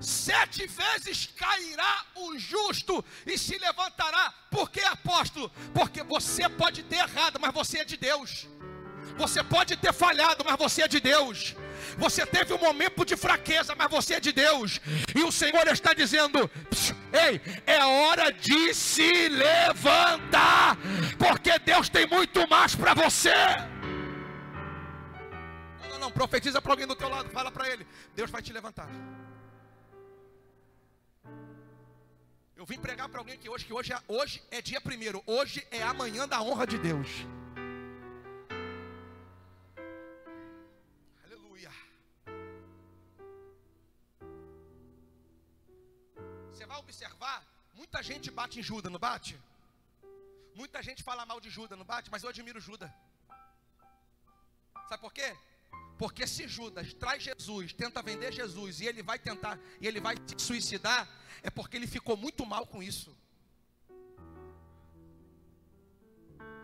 Sete 0.00 0.66
vezes 0.66 1.28
cairá 1.36 2.04
o 2.14 2.38
justo 2.38 3.04
e 3.26 3.36
se 3.36 3.58
levantará. 3.58 4.32
Por 4.50 4.70
que, 4.70 4.80
apóstolo? 4.80 5.50
Porque 5.74 6.02
você 6.02 6.48
pode 6.48 6.82
ter 6.82 6.96
errado, 6.96 7.38
mas 7.40 7.52
você 7.52 7.78
é 7.78 7.84
de 7.84 7.96
Deus. 7.96 8.48
Você 9.16 9.42
pode 9.44 9.76
ter 9.76 9.92
falhado, 9.92 10.44
mas 10.44 10.56
você 10.56 10.82
é 10.82 10.88
de 10.88 10.98
Deus. 10.98 11.54
Você 11.98 12.24
teve 12.24 12.54
um 12.54 12.58
momento 12.58 13.04
de 13.04 13.16
fraqueza, 13.16 13.74
mas 13.74 13.90
você 13.90 14.14
é 14.14 14.20
de 14.20 14.32
Deus. 14.32 14.80
E 15.14 15.22
o 15.22 15.32
Senhor 15.32 15.66
está 15.68 15.92
dizendo: 15.92 16.50
Ei, 17.12 17.40
é 17.66 17.84
hora 17.84 18.32
de 18.32 18.72
se 18.72 19.28
levantar, 19.28 20.76
porque 21.18 21.58
Deus 21.58 21.88
tem 21.88 22.06
muito 22.06 22.48
mais 22.48 22.74
para 22.74 22.94
você. 22.94 23.34
Não, 25.82 25.90
não, 25.90 25.98
não, 25.98 26.10
profetiza 26.10 26.62
para 26.62 26.72
alguém 26.72 26.86
do 26.86 26.96
teu 26.96 27.08
lado, 27.08 27.28
fala 27.30 27.50
para 27.50 27.68
ele: 27.68 27.86
Deus 28.14 28.30
vai 28.30 28.40
te 28.40 28.52
levantar. 28.52 28.88
Eu 32.60 32.66
vim 32.66 32.78
pregar 32.78 33.08
para 33.08 33.20
alguém 33.20 33.38
que 33.42 33.48
hoje, 33.48 33.64
que 33.64 33.72
hoje 33.72 33.90
é, 33.90 33.98
hoje 34.06 34.42
é 34.50 34.60
dia 34.60 34.80
primeiro, 34.82 35.22
hoje 35.26 35.66
é 35.70 35.82
amanhã 35.82 36.28
da 36.28 36.42
honra 36.42 36.66
de 36.66 36.76
Deus. 36.86 37.08
Aleluia. 41.24 41.70
Você 46.50 46.66
vai 46.66 46.78
observar, 46.84 47.38
muita 47.72 48.02
gente 48.02 48.30
bate 48.30 48.60
em 48.60 48.62
Judas, 48.62 48.92
não 48.92 49.00
bate? 49.08 49.40
Muita 50.54 50.82
gente 50.82 51.02
fala 51.02 51.24
mal 51.24 51.40
de 51.40 51.48
Judas, 51.48 51.78
não 51.78 51.86
bate? 51.86 52.10
Mas 52.10 52.22
eu 52.22 52.28
admiro 52.28 52.60
Judas. 52.60 52.90
Sabe 54.90 55.00
por 55.00 55.14
quê? 55.14 55.34
Porque 56.00 56.26
se 56.26 56.48
Judas 56.48 56.94
traz 56.94 57.22
Jesus, 57.22 57.74
tenta 57.74 58.00
vender 58.00 58.32
Jesus 58.32 58.80
e 58.80 58.86
ele 58.86 59.02
vai 59.02 59.18
tentar 59.18 59.60
e 59.78 59.86
ele 59.86 60.00
vai 60.00 60.16
se 60.16 60.42
suicidar, 60.42 61.06
é 61.42 61.50
porque 61.50 61.76
ele 61.76 61.86
ficou 61.86 62.16
muito 62.16 62.46
mal 62.46 62.66
com 62.66 62.82
isso. 62.82 63.14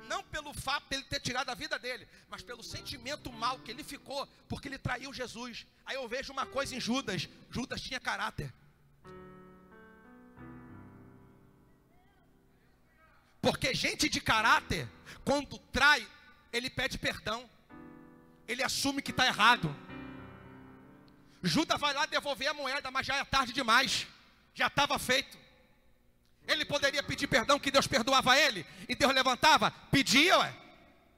Não 0.09 0.23
pelo 0.25 0.55
fato 0.55 0.89
de 0.89 0.97
ele 0.97 1.05
ter 1.05 1.21
tirado 1.21 1.51
a 1.51 1.55
vida 1.55 1.79
dele, 1.79 2.09
mas 2.31 2.41
pelo 2.41 2.63
sentimento 2.63 3.31
mal 3.31 3.59
que 3.59 3.71
ele 3.71 3.85
ficou, 3.85 4.27
porque 4.49 4.69
ele 4.69 4.79
traiu 4.79 5.13
Jesus. 5.13 5.67
Aí 5.85 5.97
eu 5.97 6.09
vejo 6.09 6.33
uma 6.33 6.47
coisa 6.47 6.75
em 6.75 6.81
Judas: 6.81 7.29
Judas 7.51 7.83
tinha 7.83 8.01
caráter. 8.01 8.51
Porque 13.43 13.75
gente 13.75 14.09
de 14.09 14.19
caráter, 14.19 14.89
quando 15.27 15.59
trai, 15.59 16.09
ele 16.51 16.71
pede 16.71 16.97
perdão 16.97 17.51
ele 18.47 18.63
assume 18.63 19.03
que 19.03 19.11
está 19.11 19.27
errado. 19.27 19.75
Judas 21.43 21.81
vai 21.81 21.93
lá 21.95 22.07
devolver 22.07 22.49
a 22.49 22.55
moeda, 22.55 22.91
mas 22.91 23.07
já 23.07 23.17
é 23.17 23.25
tarde 23.25 23.53
demais, 23.53 24.07
já 24.55 24.67
estava 24.67 24.99
feito. 24.99 25.39
Ele 26.47 26.65
poderia 26.65 27.03
pedir 27.03 27.27
perdão, 27.27 27.59
que 27.59 27.71
Deus 27.71 27.87
perdoava 27.87 28.39
ele, 28.39 28.65
e 28.89 28.95
Deus 28.95 29.13
levantava, 29.13 29.71
pedia, 29.91 30.39
ué. 30.39 30.55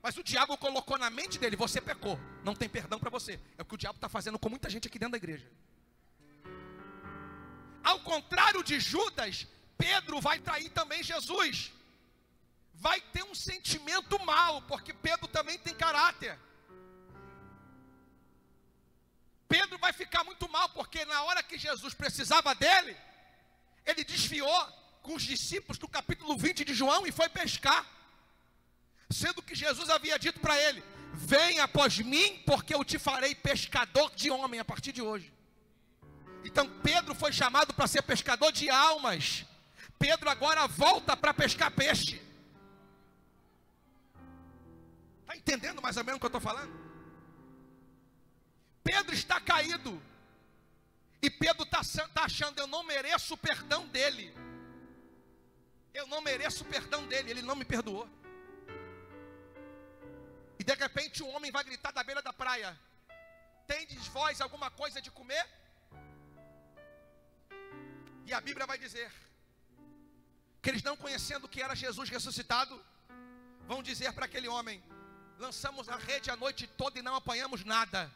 Mas 0.03 0.17
o 0.17 0.23
diabo 0.23 0.57
colocou 0.57 0.97
na 0.97 1.11
mente 1.11 1.39
dele: 1.39 1.57
você 1.57 1.81
pecou, 1.81 2.19
não 2.45 2.55
tem 2.55 2.69
perdão 2.69 2.99
para 2.99 3.11
você. 3.11 3.39
É 3.59 3.63
o 3.63 3.65
que 3.65 3.75
o 3.75 3.79
diabo 3.79 3.97
está 3.97 4.09
fazendo 4.09 4.39
com 4.39 4.49
muita 4.49 4.71
gente 4.71 4.89
aqui 4.89 4.99
dentro 4.99 5.13
da 5.13 5.19
igreja. 5.19 5.47
Ao 7.83 8.01
contrário 8.01 8.63
de 8.63 8.79
Judas, 8.81 9.47
Pedro 9.77 10.21
vai 10.21 10.39
trair 10.39 10.71
também 10.71 11.03
Jesus. 11.03 11.73
Vai 12.75 13.01
ter 13.01 13.25
um 13.25 13.35
sentimento 13.35 14.19
mal, 14.25 14.63
porque 14.63 14.93
Pedro 14.93 15.27
também 15.27 15.59
tem 15.59 15.75
caráter. 15.75 16.39
Pedro 19.79 19.81
vai 19.81 19.93
ficar 19.93 20.25
muito 20.25 20.49
mal, 20.49 20.69
porque 20.71 21.05
na 21.05 21.23
hora 21.23 21.43
que 21.43 21.57
Jesus 21.57 21.95
precisava 21.95 22.55
dele, 22.55 22.97
ele 23.87 24.05
desfiou 24.05 24.67
com 25.03 25.15
os 25.15 25.23
discípulos 25.23 25.79
do 25.79 25.89
capítulo 25.89 26.37
20 26.37 26.65
de 26.65 26.75
João 26.75 27.07
e 27.07 27.13
foi 27.13 27.29
pescar. 27.29 27.87
Sendo 29.11 29.41
que 29.41 29.55
Jesus 29.55 29.89
havia 29.89 30.19
dito 30.19 30.41
para 30.41 30.59
ele: 30.61 30.83
Vem 31.15 31.61
após 31.61 31.99
mim, 31.99 32.43
porque 32.45 32.75
eu 32.75 32.85
te 32.85 32.99
farei 32.99 33.35
pescador 33.35 34.11
de 34.15 34.31
homem 34.31 34.61
a 34.61 34.65
partir 34.65 34.93
de 34.93 35.01
hoje. 35.01 35.33
Então 36.45 36.69
Pedro 36.81 37.15
foi 37.15 37.33
chamado 37.33 37.73
para 37.73 37.87
ser 37.87 38.03
pescador 38.03 38.53
de 38.53 38.69
almas. 38.69 39.47
Pedro 39.99 40.29
agora 40.29 40.67
volta 40.67 41.17
para 41.17 41.33
pescar 41.33 41.71
peixe. 41.71 42.21
Está 45.23 45.37
entendendo 45.37 45.81
mais 45.81 45.97
ou 45.97 46.05
menos 46.05 46.17
o 46.17 46.21
que 46.21 46.27
eu 46.27 46.29
estou 46.29 46.41
falando? 46.41 46.88
Pedro 48.91 49.15
está 49.15 49.39
caído. 49.39 49.93
E 51.21 51.29
Pedro 51.29 51.65
está 51.65 51.81
tá 52.15 52.23
achando, 52.25 52.59
eu 52.59 52.67
não 52.67 52.83
mereço 52.83 53.35
o 53.35 53.37
perdão 53.49 53.87
dele. 53.95 54.27
Eu 55.93 56.07
não 56.07 56.21
mereço 56.29 56.63
o 56.65 56.67
perdão 56.75 57.03
dele, 57.11 57.31
ele 57.33 57.43
não 57.43 57.57
me 57.61 57.67
perdoou. 57.67 58.09
E 60.59 60.65
de 60.65 60.75
repente 60.75 61.23
um 61.23 61.31
homem 61.35 61.51
vai 61.57 61.65
gritar 61.65 61.93
da 61.93 62.03
beira 62.03 62.23
da 62.23 62.33
praia: 62.33 62.71
Tendes 63.67 64.07
vós 64.07 64.41
alguma 64.41 64.71
coisa 64.71 65.03
de 65.03 65.11
comer? 65.11 65.47
E 68.25 68.33
a 68.33 68.41
Bíblia 68.41 68.67
vai 68.67 68.79
dizer 68.79 69.11
que 70.63 70.71
eles 70.71 70.83
não 70.83 70.97
conhecendo 70.97 71.51
que 71.53 71.61
era 71.67 71.75
Jesus 71.75 72.09
ressuscitado, 72.09 72.75
vão 73.67 73.83
dizer 73.83 74.13
para 74.15 74.25
aquele 74.25 74.49
homem: 74.49 74.83
Lançamos 75.39 75.91
a 75.91 75.97
rede 75.97 76.31
a 76.31 76.37
noite 76.37 76.67
toda 76.67 76.99
e 76.99 77.03
não 77.03 77.17
apanhamos 77.17 77.65
nada. 77.67 78.11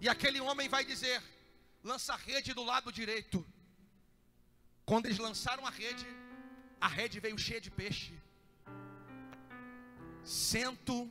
E 0.00 0.08
aquele 0.08 0.40
homem 0.40 0.68
vai 0.68 0.84
dizer: 0.84 1.22
Lança 1.82 2.14
a 2.14 2.16
rede 2.16 2.52
do 2.52 2.64
lado 2.64 2.92
direito. 2.92 3.46
Quando 4.84 5.06
eles 5.06 5.18
lançaram 5.18 5.66
a 5.66 5.70
rede, 5.70 6.06
a 6.80 6.88
rede 6.88 7.20
veio 7.20 7.38
cheia 7.38 7.60
de 7.60 7.70
peixe. 7.70 8.12
Cento 10.24 11.10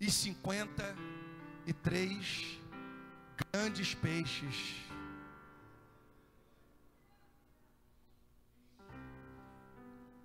e 0.00 0.10
cinquenta 0.10 0.96
e 1.66 1.72
três 1.72 2.58
grandes 3.36 3.94
peixes. 3.94 4.56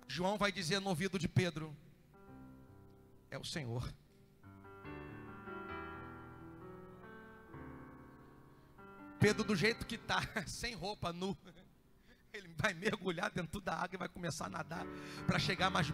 João 0.08 0.36
vai 0.36 0.50
dizer 0.50 0.80
no 0.80 0.88
ouvido 0.88 1.18
de 1.18 1.28
Pedro: 1.28 1.74
É 3.30 3.38
o 3.38 3.44
Senhor. 3.44 3.92
Pedro, 9.20 9.44
do 9.44 9.54
jeito 9.54 9.86
que 9.86 9.96
está, 9.96 10.20
sem 10.46 10.74
roupa, 10.74 11.12
nu, 11.12 11.36
ele 12.32 12.48
vai 12.56 12.74
mergulhar 12.74 13.30
dentro 13.30 13.60
da 13.60 13.74
água 13.74 13.94
e 13.94 13.98
vai 13.98 14.08
começar 14.08 14.46
a 14.46 14.50
nadar 14.50 14.86
para 15.26 15.38
chegar 15.38 15.70
mais, 15.70 15.92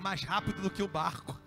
mais 0.00 0.22
rápido 0.22 0.62
do 0.62 0.70
que 0.70 0.82
o 0.82 0.88
barco. 0.88 1.38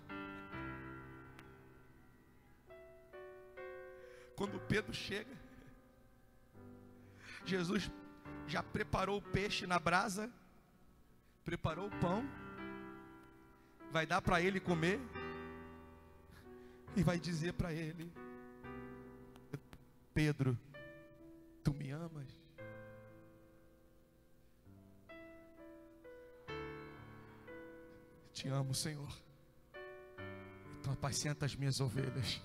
Quando 4.36 4.60
Pedro 4.68 4.94
chega, 4.94 5.36
Jesus 7.46 7.90
já 8.48 8.62
preparou 8.62 9.18
o 9.18 9.22
peixe 9.22 9.66
na 9.66 9.80
brasa 9.80 10.32
preparou 11.46 11.88
o 11.88 12.00
pão, 12.00 12.28
vai 13.92 14.08
dar 14.08 14.20
para 14.20 14.42
ele 14.42 14.60
comer 14.60 15.00
e 16.96 17.04
vai 17.04 17.20
dizer 17.20 17.54
para 17.54 17.72
ele: 17.72 18.12
Pedro, 20.12 20.58
tu 21.66 21.74
me 21.74 21.92
amas? 21.92 22.28
Te 28.32 28.48
amo, 28.50 28.76
Senhor. 28.76 29.12
Tu 30.84 30.92
apacenta 30.92 31.48
as 31.48 31.56
minhas 31.56 31.80
ovelhas. 31.80 32.40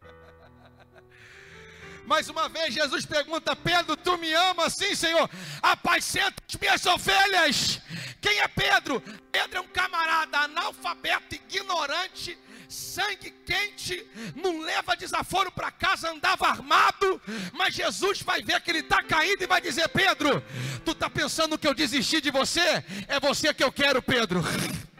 Mais 2.06 2.30
uma 2.30 2.48
vez, 2.48 2.72
Jesus 2.72 3.04
pergunta: 3.04 3.54
Pedro, 3.54 3.94
tu 3.94 4.16
me 4.16 4.32
amas? 4.32 4.72
Sim, 4.72 4.94
Senhor. 4.94 5.28
Apacenta 5.60 6.42
as 6.48 6.56
minhas 6.56 6.86
ovelhas. 6.86 7.82
Quem 8.22 8.40
é 8.40 8.48
Pedro? 8.48 9.02
Pedro 9.30 9.58
é 9.58 9.60
um 9.60 9.68
camarada 9.68 10.38
analfabeto, 10.38 11.34
ignorante, 11.56 12.38
sangue 12.68 13.30
quente, 13.44 14.06
não 14.34 14.60
leva 14.60 14.96
desaforo 14.96 15.50
para 15.52 15.70
casa, 15.70 16.10
andava 16.10 16.46
armado, 16.46 17.20
mas 17.52 17.74
Jesus 17.74 18.22
vai 18.22 18.42
ver 18.42 18.60
que 18.60 18.70
ele 18.70 18.80
está 18.80 19.02
caído 19.02 19.44
e 19.44 19.46
vai 19.46 19.60
dizer: 19.60 19.88
Pedro, 19.88 20.42
tu 20.84 20.92
está 20.92 21.08
pensando 21.10 21.58
que 21.58 21.66
eu 21.66 21.74
desisti 21.74 22.20
de 22.20 22.30
você? 22.30 22.84
É 23.08 23.20
você 23.20 23.52
que 23.52 23.64
eu 23.64 23.72
quero, 23.72 24.02
Pedro. 24.02 24.42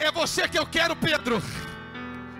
É 0.00 0.12
você 0.12 0.46
que 0.46 0.56
eu 0.56 0.64
quero, 0.64 0.94
Pedro 0.94 1.42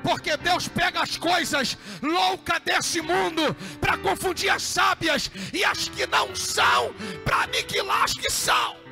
porque 0.03 0.37
Deus 0.37 0.69
pega 0.69 1.03
as 1.03 1.17
coisas 1.17 1.77
loucas 2.01 2.61
desse 2.61 3.01
mundo 3.01 3.55
para 3.81 3.99
confundir 3.99 4.49
as 4.49 4.63
sábias 4.63 5.31
e 5.53 5.65
as 5.65 5.89
que 5.89 6.07
não 6.07 6.35
são, 6.35 6.95
para 7.25 7.43
aniquilar 7.43 8.05
as 8.05 8.15
que 8.15 8.31
são. 8.31 8.88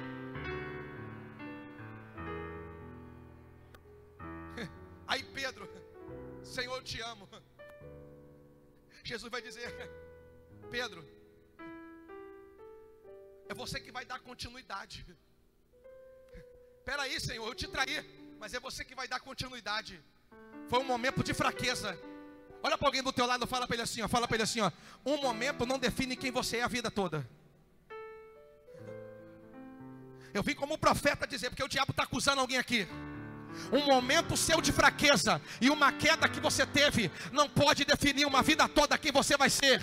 Aí 5.06 5.22
Pedro, 5.22 5.68
Senhor, 6.42 6.76
eu 6.76 6.82
te 6.82 7.00
amo. 7.00 7.28
Jesus 9.04 9.30
vai 9.30 9.40
dizer: 9.40 9.70
Pedro, 10.70 11.06
é 13.48 13.54
você 13.54 13.78
que 13.80 13.92
vai 13.92 14.04
dar 14.04 14.18
continuidade. 14.20 15.06
Espera 16.78 17.02
aí, 17.02 17.18
Senhor, 17.20 17.46
eu 17.46 17.54
te 17.54 17.68
traí, 17.68 17.96
mas 18.38 18.54
é 18.54 18.60
você 18.60 18.84
que 18.84 18.94
vai 18.94 19.08
dar 19.08 19.20
continuidade. 19.20 20.02
Foi 20.68 20.78
um 20.80 20.84
momento 20.84 21.22
de 21.22 21.34
fraqueza. 21.34 21.98
Olha 22.62 22.76
para 22.76 22.88
alguém 22.88 23.02
do 23.02 23.12
teu 23.12 23.26
lado, 23.26 23.46
fala 23.46 23.66
para 23.66 23.76
ele 23.76 23.82
assim, 23.82 24.02
ó, 24.02 24.08
fala 24.08 24.26
para 24.26 24.36
ele 24.36 24.42
assim, 24.42 24.60
ó, 24.60 24.70
um 25.04 25.16
momento 25.18 25.64
não 25.64 25.78
define 25.78 26.16
quem 26.16 26.30
você 26.30 26.58
é 26.58 26.62
a 26.62 26.68
vida 26.68 26.90
toda. 26.90 27.28
Eu 30.34 30.42
vim 30.42 30.54
como 30.54 30.74
um 30.74 30.78
profeta 30.78 31.26
dizer, 31.26 31.50
porque 31.50 31.62
o 31.62 31.68
diabo 31.68 31.92
está 31.92 32.02
acusando 32.02 32.40
alguém 32.40 32.58
aqui. 32.58 32.86
Um 33.72 33.84
momento 33.86 34.36
seu 34.36 34.60
de 34.60 34.72
fraqueza 34.72 35.40
e 35.60 35.70
uma 35.70 35.90
queda 35.90 36.28
que 36.28 36.40
você 36.40 36.64
teve 36.64 37.10
não 37.32 37.48
pode 37.48 37.84
definir 37.84 38.26
uma 38.26 38.42
vida 38.42 38.68
toda 38.68 38.98
quem 38.98 39.10
você 39.10 39.36
vai 39.36 39.50
ser. 39.50 39.80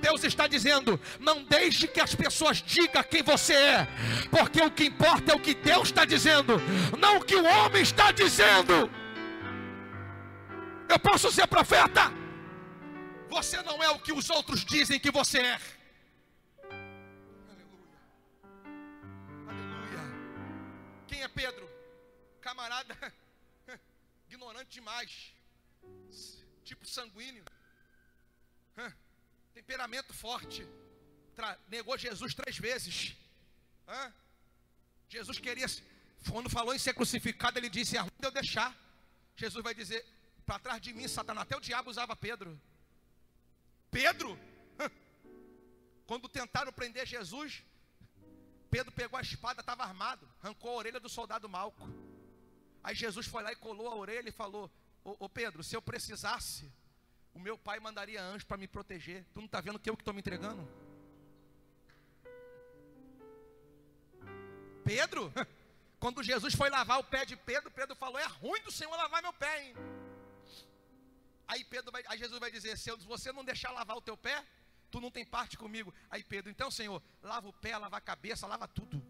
Deus 0.00 0.24
está 0.24 0.46
dizendo: 0.46 1.00
não 1.20 1.42
deixe 1.44 1.86
que 1.86 2.00
as 2.00 2.14
pessoas 2.14 2.62
digam 2.62 3.02
quem 3.02 3.22
você 3.22 3.54
é, 3.54 3.88
porque 4.30 4.60
o 4.60 4.70
que 4.70 4.84
importa 4.84 5.32
é 5.32 5.34
o 5.34 5.40
que 5.40 5.54
Deus 5.54 5.88
está 5.88 6.04
dizendo, 6.04 6.60
não 6.98 7.18
o 7.18 7.24
que 7.24 7.36
o 7.36 7.44
homem 7.44 7.82
está 7.82 8.10
dizendo. 8.12 8.90
Eu 10.88 10.98
posso 10.98 11.30
ser 11.32 11.46
profeta. 11.46 12.12
Você 13.28 13.60
não 13.62 13.82
é 13.82 13.90
o 13.90 13.98
que 13.98 14.12
os 14.12 14.30
outros 14.30 14.64
dizem 14.64 15.00
que 15.00 15.10
você 15.10 15.38
é. 15.38 15.58
Aleluia. 17.50 17.98
Aleluia. 19.48 20.00
Quem 21.08 21.22
é 21.22 21.28
Pedro? 21.28 21.75
Camarada 22.46 22.96
ignorante 24.30 24.70
demais. 24.70 25.34
Tipo 26.62 26.86
sanguíneo. 26.86 27.44
Temperamento 29.52 30.14
forte. 30.14 30.64
Negou 31.66 31.98
Jesus 31.98 32.34
três 32.34 32.56
vezes. 32.56 33.16
Jesus 35.08 35.40
queria, 35.40 35.66
quando 36.30 36.48
falou 36.48 36.72
em 36.72 36.78
ser 36.78 36.94
crucificado, 36.94 37.58
ele 37.58 37.68
disse: 37.68 37.96
É 37.96 38.00
ruim 38.00 38.20
de 38.20 38.28
eu 38.28 38.30
deixar. 38.30 38.72
Jesus 39.36 39.64
vai 39.64 39.74
dizer: 39.74 40.06
para 40.46 40.60
trás 40.60 40.80
de 40.80 40.92
mim, 40.92 41.08
Satanás. 41.08 41.42
Até 41.42 41.56
o 41.56 41.60
diabo 41.60 41.90
usava 41.90 42.14
Pedro. 42.14 42.60
Pedro, 43.90 44.38
quando 46.06 46.28
tentaram 46.28 46.72
prender 46.72 47.04
Jesus, 47.06 47.64
Pedro 48.70 48.92
pegou 48.92 49.18
a 49.18 49.22
espada, 49.22 49.62
estava 49.62 49.82
armado, 49.82 50.28
arrancou 50.40 50.70
a 50.70 50.74
orelha 50.74 51.00
do 51.00 51.08
soldado 51.08 51.48
Malco. 51.48 52.05
Aí 52.86 52.94
Jesus 52.94 53.26
foi 53.26 53.42
lá 53.42 53.50
e 53.50 53.56
colou 53.56 53.88
a 53.88 53.96
orelha 53.96 54.28
e 54.28 54.32
falou: 54.32 54.70
Ô, 55.02 55.16
ô 55.24 55.28
Pedro, 55.28 55.60
se 55.64 55.74
eu 55.74 55.82
precisasse, 55.82 56.72
o 57.34 57.40
meu 57.40 57.58
pai 57.58 57.80
mandaria 57.80 58.22
anjo 58.22 58.46
para 58.46 58.56
me 58.56 58.68
proteger. 58.68 59.26
Tu 59.34 59.40
não 59.40 59.46
está 59.46 59.60
vendo 59.60 59.80
que 59.80 59.90
eu 59.90 59.96
que 59.96 60.02
estou 60.02 60.14
me 60.14 60.20
entregando? 60.20 60.62
Pedro, 64.84 65.32
quando 65.98 66.22
Jesus 66.22 66.54
foi 66.54 66.70
lavar 66.70 67.00
o 67.00 67.04
pé 67.04 67.24
de 67.24 67.34
Pedro, 67.34 67.72
Pedro 67.72 67.96
falou: 67.96 68.20
É 68.20 68.26
ruim 68.26 68.62
do 68.62 68.70
Senhor 68.70 68.96
lavar 68.96 69.20
meu 69.20 69.32
pé, 69.32 69.64
hein? 69.64 69.74
Aí 71.48 71.64
Pedro 71.64 71.90
vai, 71.90 72.04
aí 72.06 72.16
Jesus 72.16 72.38
vai 72.38 72.52
dizer: 72.52 72.78
se 72.78 72.88
você 72.98 73.32
não 73.32 73.44
deixar 73.44 73.72
lavar 73.72 73.96
o 73.96 74.00
teu 74.00 74.16
pé, 74.16 74.46
tu 74.92 75.00
não 75.00 75.10
tem 75.10 75.26
parte 75.26 75.58
comigo. 75.58 75.92
Aí 76.08 76.22
Pedro, 76.22 76.52
então 76.52 76.70
Senhor, 76.70 77.02
lava 77.20 77.48
o 77.48 77.52
pé, 77.52 77.76
lava 77.76 77.96
a 77.96 78.00
cabeça, 78.00 78.46
lava 78.46 78.68
tudo. 78.68 79.02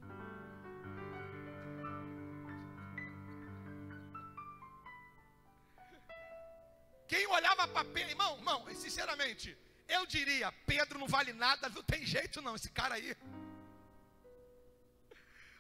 Quem 7.09 7.27
olhava 7.27 7.69
para 7.69 7.85
Pedro, 7.85 8.11
irmão, 8.11 8.37
irmão, 8.37 8.67
sinceramente, 8.75 9.57
eu 9.89 10.05
diria: 10.07 10.53
Pedro 10.67 10.99
não 10.99 11.07
vale 11.07 11.33
nada, 11.33 11.69
não 11.69 11.83
tem 11.83 12.05
jeito 12.05 12.43
não, 12.43 12.57
esse 12.57 12.71
cara 12.71 12.97
aí. 12.97 13.17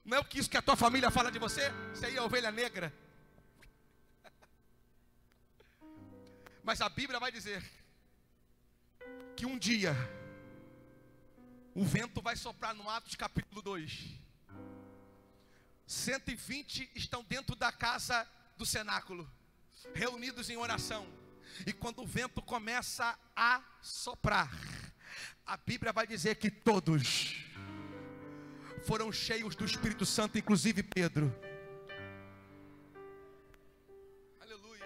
Não 0.04 0.18
é 0.18 0.20
o 0.20 0.24
que 0.24 0.38
isso 0.38 0.50
que 0.50 0.56
a 0.56 0.62
tua 0.62 0.76
família 0.76 1.10
fala 1.10 1.32
de 1.32 1.38
você? 1.38 1.72
Isso 1.92 2.06
aí 2.06 2.16
é 2.16 2.22
ovelha 2.22 2.52
negra. 2.52 2.92
Mas 6.62 6.80
a 6.80 6.88
Bíblia 6.88 7.18
vai 7.18 7.32
dizer 7.32 7.62
que 9.36 9.44
um 9.44 9.58
dia 9.58 9.94
o 11.74 11.84
vento 11.84 12.22
vai 12.22 12.36
soprar 12.36 12.74
no 12.74 12.88
Atos 12.88 13.14
capítulo 13.14 13.60
2. 13.60 14.26
120 15.86 16.90
estão 16.94 17.22
dentro 17.22 17.54
da 17.54 17.70
casa 17.70 18.28
do 18.56 18.66
cenáculo, 18.66 19.30
reunidos 19.94 20.50
em 20.50 20.56
oração. 20.56 21.06
E 21.64 21.72
quando 21.72 22.02
o 22.02 22.06
vento 22.06 22.42
começa 22.42 23.18
a 23.34 23.62
soprar, 23.80 24.50
a 25.44 25.56
Bíblia 25.56 25.92
vai 25.92 26.06
dizer 26.06 26.36
que 26.36 26.50
todos 26.50 27.46
foram 28.84 29.10
cheios 29.10 29.54
do 29.56 29.64
Espírito 29.64 30.04
Santo, 30.04 30.38
inclusive 30.38 30.82
Pedro. 30.82 31.34
Aleluia. 34.40 34.84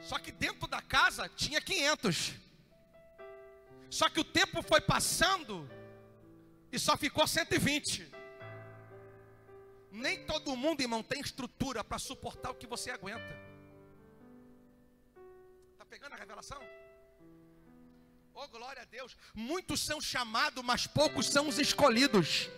Só 0.00 0.18
que 0.18 0.32
dentro 0.32 0.66
da 0.66 0.80
casa 0.80 1.28
tinha 1.28 1.60
500. 1.60 2.34
Só 3.90 4.08
que 4.08 4.20
o 4.20 4.24
tempo 4.24 4.62
foi 4.62 4.80
passando 4.80 5.68
e 6.70 6.78
só 6.78 6.96
ficou 6.96 7.26
120. 7.26 8.10
Nem 9.90 10.24
todo 10.26 10.56
mundo, 10.56 10.80
irmão, 10.80 11.02
tem 11.02 11.20
estrutura 11.20 11.82
para 11.82 11.98
suportar 11.98 12.50
o 12.50 12.54
que 12.54 12.66
você 12.66 12.90
aguenta. 12.90 13.47
Pegando 15.88 16.12
a 16.12 16.16
revelação? 16.16 16.60
Oh, 18.34 18.46
glória 18.48 18.82
a 18.82 18.84
Deus. 18.84 19.16
Muitos 19.34 19.80
são 19.80 20.00
chamados, 20.00 20.62
mas 20.62 20.86
poucos 20.86 21.26
são 21.26 21.48
os 21.48 21.58
escolhidos. 21.58 22.48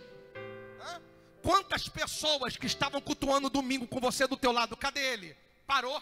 Hã? 0.79 1.01
Quantas 1.41 1.87
pessoas 1.87 2.55
que 2.55 2.67
estavam 2.67 3.01
cultuando 3.01 3.49
domingo 3.49 3.87
com 3.87 3.99
você 3.99 4.27
do 4.27 4.37
teu 4.37 4.51
lado, 4.51 4.77
cadê 4.77 5.01
ele? 5.13 5.35
Parou, 5.65 6.01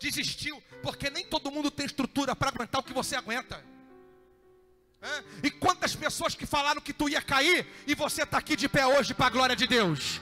desistiu, 0.00 0.62
porque 0.82 1.08
nem 1.08 1.26
todo 1.26 1.50
mundo 1.50 1.70
tem 1.70 1.86
estrutura 1.86 2.36
para 2.36 2.50
aguentar 2.50 2.80
o 2.80 2.84
que 2.84 2.92
você 2.92 3.16
aguenta. 3.16 3.64
Hã? 5.00 5.24
E 5.42 5.50
quantas 5.50 5.94
pessoas 5.94 6.34
que 6.34 6.44
falaram 6.44 6.80
que 6.80 6.92
tu 6.92 7.08
ia 7.08 7.22
cair 7.22 7.66
e 7.86 7.94
você 7.94 8.24
está 8.24 8.38
aqui 8.38 8.56
de 8.56 8.68
pé 8.68 8.86
hoje 8.86 9.14
para 9.14 9.26
a 9.26 9.30
glória 9.30 9.56
de 9.56 9.66
Deus. 9.66 10.20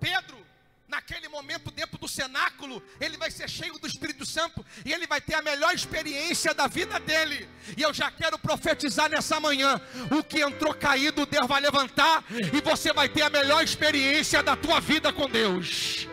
Pedro 0.00 0.41
naquele 0.92 1.26
momento 1.26 1.70
dentro 1.70 1.96
do 1.98 2.06
cenáculo, 2.06 2.82
ele 3.00 3.16
vai 3.16 3.30
ser 3.30 3.48
cheio 3.48 3.78
do 3.78 3.86
Espírito 3.86 4.26
Santo 4.26 4.64
e 4.84 4.92
ele 4.92 5.06
vai 5.06 5.22
ter 5.22 5.34
a 5.34 5.42
melhor 5.42 5.74
experiência 5.74 6.52
da 6.52 6.66
vida 6.66 7.00
dele. 7.00 7.48
E 7.76 7.80
eu 7.80 7.94
já 7.94 8.10
quero 8.10 8.38
profetizar 8.38 9.08
nessa 9.08 9.40
manhã: 9.40 9.80
o 10.16 10.22
que 10.22 10.40
entrou 10.42 10.74
caído, 10.74 11.24
Deus 11.24 11.48
vai 11.48 11.62
levantar 11.62 12.22
e 12.30 12.60
você 12.60 12.92
vai 12.92 13.08
ter 13.08 13.22
a 13.22 13.30
melhor 13.30 13.64
experiência 13.64 14.42
da 14.42 14.54
tua 14.54 14.80
vida 14.80 15.10
com 15.12 15.28
Deus. 15.28 16.06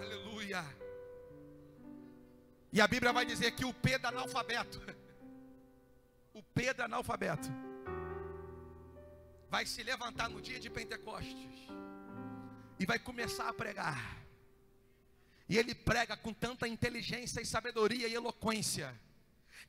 Aleluia. 0.00 0.64
E 2.72 2.80
a 2.80 2.86
Bíblia 2.86 3.12
vai 3.12 3.26
dizer 3.26 3.50
que 3.50 3.64
o 3.64 3.74
Pedro 3.74 4.06
analfabeto, 4.06 4.80
o 6.32 6.42
Pedro 6.54 6.84
analfabeto, 6.84 7.48
vai 9.50 9.66
se 9.66 9.82
levantar 9.82 10.28
no 10.28 10.40
dia 10.40 10.60
de 10.60 10.70
Pentecostes 10.70 11.66
e 12.78 12.86
vai 12.86 12.98
começar 12.98 13.48
a 13.48 13.52
pregar. 13.52 14.16
E 15.48 15.56
ele 15.56 15.74
prega 15.74 16.16
com 16.16 16.32
tanta 16.32 16.66
inteligência 16.66 17.40
e 17.40 17.46
sabedoria 17.46 18.08
e 18.08 18.14
eloquência, 18.14 18.94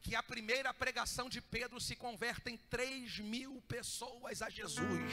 que 0.02 0.15
a 0.15 0.24
primeira 0.24 0.74
pregação 0.74 1.30
de 1.30 1.41
Pedro 1.41 1.80
se 1.80 1.96
converte 1.96 2.50
em 2.50 2.58
3 2.58 3.20
mil 3.20 3.62
pessoas 3.67 4.41
a 4.41 4.50
Jesus. 4.50 5.12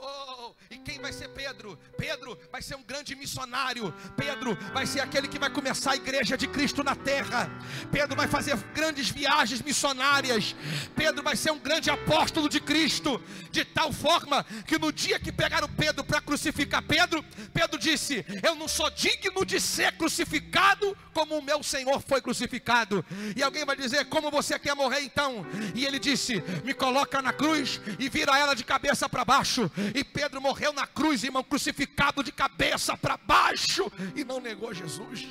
Oh, 0.00 0.54
e 0.70 0.76
quem 0.78 1.00
vai 1.00 1.12
ser 1.12 1.28
Pedro? 1.30 1.76
Pedro 1.96 2.38
vai 2.52 2.62
ser 2.62 2.76
um 2.76 2.82
grande 2.84 3.16
missionário. 3.16 3.92
Pedro 4.16 4.56
vai 4.72 4.86
ser 4.86 5.00
aquele 5.00 5.26
que 5.26 5.40
vai 5.40 5.50
começar 5.50 5.92
a 5.92 5.96
igreja 5.96 6.38
de 6.38 6.46
Cristo 6.46 6.84
na 6.84 6.94
terra. 6.94 7.50
Pedro 7.90 8.14
vai 8.14 8.28
fazer 8.28 8.56
grandes 8.72 9.08
viagens 9.10 9.60
missionárias. 9.60 10.54
Pedro 10.94 11.24
vai 11.24 11.34
ser 11.34 11.50
um 11.50 11.58
grande 11.58 11.90
apóstolo 11.90 12.48
de 12.48 12.60
Cristo. 12.60 13.20
De 13.50 13.64
tal 13.64 13.92
forma 13.92 14.44
que 14.66 14.78
no 14.78 14.92
dia 14.92 15.18
que 15.18 15.32
pegaram 15.32 15.68
Pedro 15.68 16.04
para 16.04 16.20
crucificar 16.20 16.82
Pedro, 16.82 17.24
Pedro 17.52 17.76
disse: 17.76 18.24
Eu 18.40 18.54
não 18.54 18.68
sou 18.68 18.88
digno 18.90 19.44
de 19.44 19.60
ser 19.60 19.96
crucificado 19.96 20.96
como 21.12 21.36
o 21.36 21.42
meu 21.42 21.60
Senhor 21.64 22.00
foi 22.00 22.22
crucificado. 22.22 23.04
E 23.34 23.42
alguém 23.42 23.64
vai 23.64 23.74
dizer: 23.74 24.04
Como 24.04 24.30
você 24.30 24.60
quer 24.60 24.76
morrer 24.76 25.00
então? 25.00 25.44
E 25.74 25.84
ele 25.84 25.98
disse: 25.98 26.40
Me 26.64 26.72
coloca 26.72 27.20
na 27.20 27.32
cruz 27.32 27.80
e 27.98 28.08
vira 28.08 28.38
ela 28.38 28.54
de 28.54 28.62
cabeça 28.62 29.08
para 29.08 29.24
baixo 29.24 29.68
e 29.94 30.04
Pedro 30.04 30.40
morreu 30.40 30.72
na 30.72 30.86
cruz, 30.86 31.24
irmão, 31.24 31.42
crucificado 31.42 32.22
de 32.22 32.32
cabeça 32.32 32.96
para 32.96 33.16
baixo 33.16 33.90
e 34.14 34.24
não 34.24 34.40
negou 34.40 34.72
Jesus. 34.74 35.26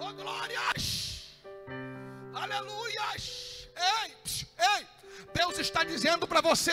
Oh 0.00 0.12
glórias! 0.12 1.42
Aleluias! 2.34 3.68
Ei, 3.76 4.14
ei! 4.58 4.95
Deus 5.34 5.58
está 5.58 5.84
dizendo 5.84 6.26
para 6.26 6.40
você: 6.40 6.72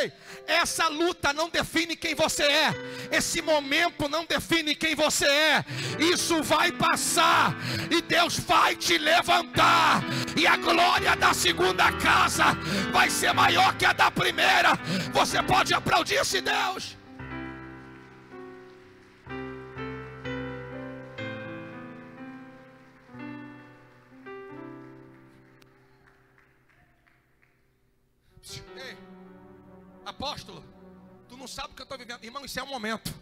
ei, 0.00 0.12
essa 0.46 0.88
luta 0.88 1.32
não 1.32 1.48
define 1.48 1.96
quem 1.96 2.14
você 2.14 2.42
é, 2.42 2.74
esse 3.12 3.40
momento 3.40 4.08
não 4.08 4.24
define 4.24 4.74
quem 4.74 4.94
você 4.94 5.26
é, 5.26 5.64
isso 5.98 6.42
vai 6.42 6.72
passar, 6.72 7.54
e 7.90 8.02
Deus 8.02 8.38
vai 8.40 8.74
te 8.74 8.98
levantar, 8.98 10.02
e 10.36 10.46
a 10.46 10.56
glória 10.56 11.14
da 11.16 11.32
segunda 11.32 11.92
casa 11.92 12.46
vai 12.92 13.08
ser 13.10 13.32
maior 13.32 13.76
que 13.76 13.84
a 13.84 13.92
da 13.92 14.10
primeira. 14.10 14.74
Você 15.12 15.42
pode 15.42 15.72
aplaudir 15.72 16.14
esse 16.14 16.40
Deus. 16.40 17.03
Isso 32.44 32.58
é 32.58 32.62
um 32.62 32.66
momento. 32.66 33.12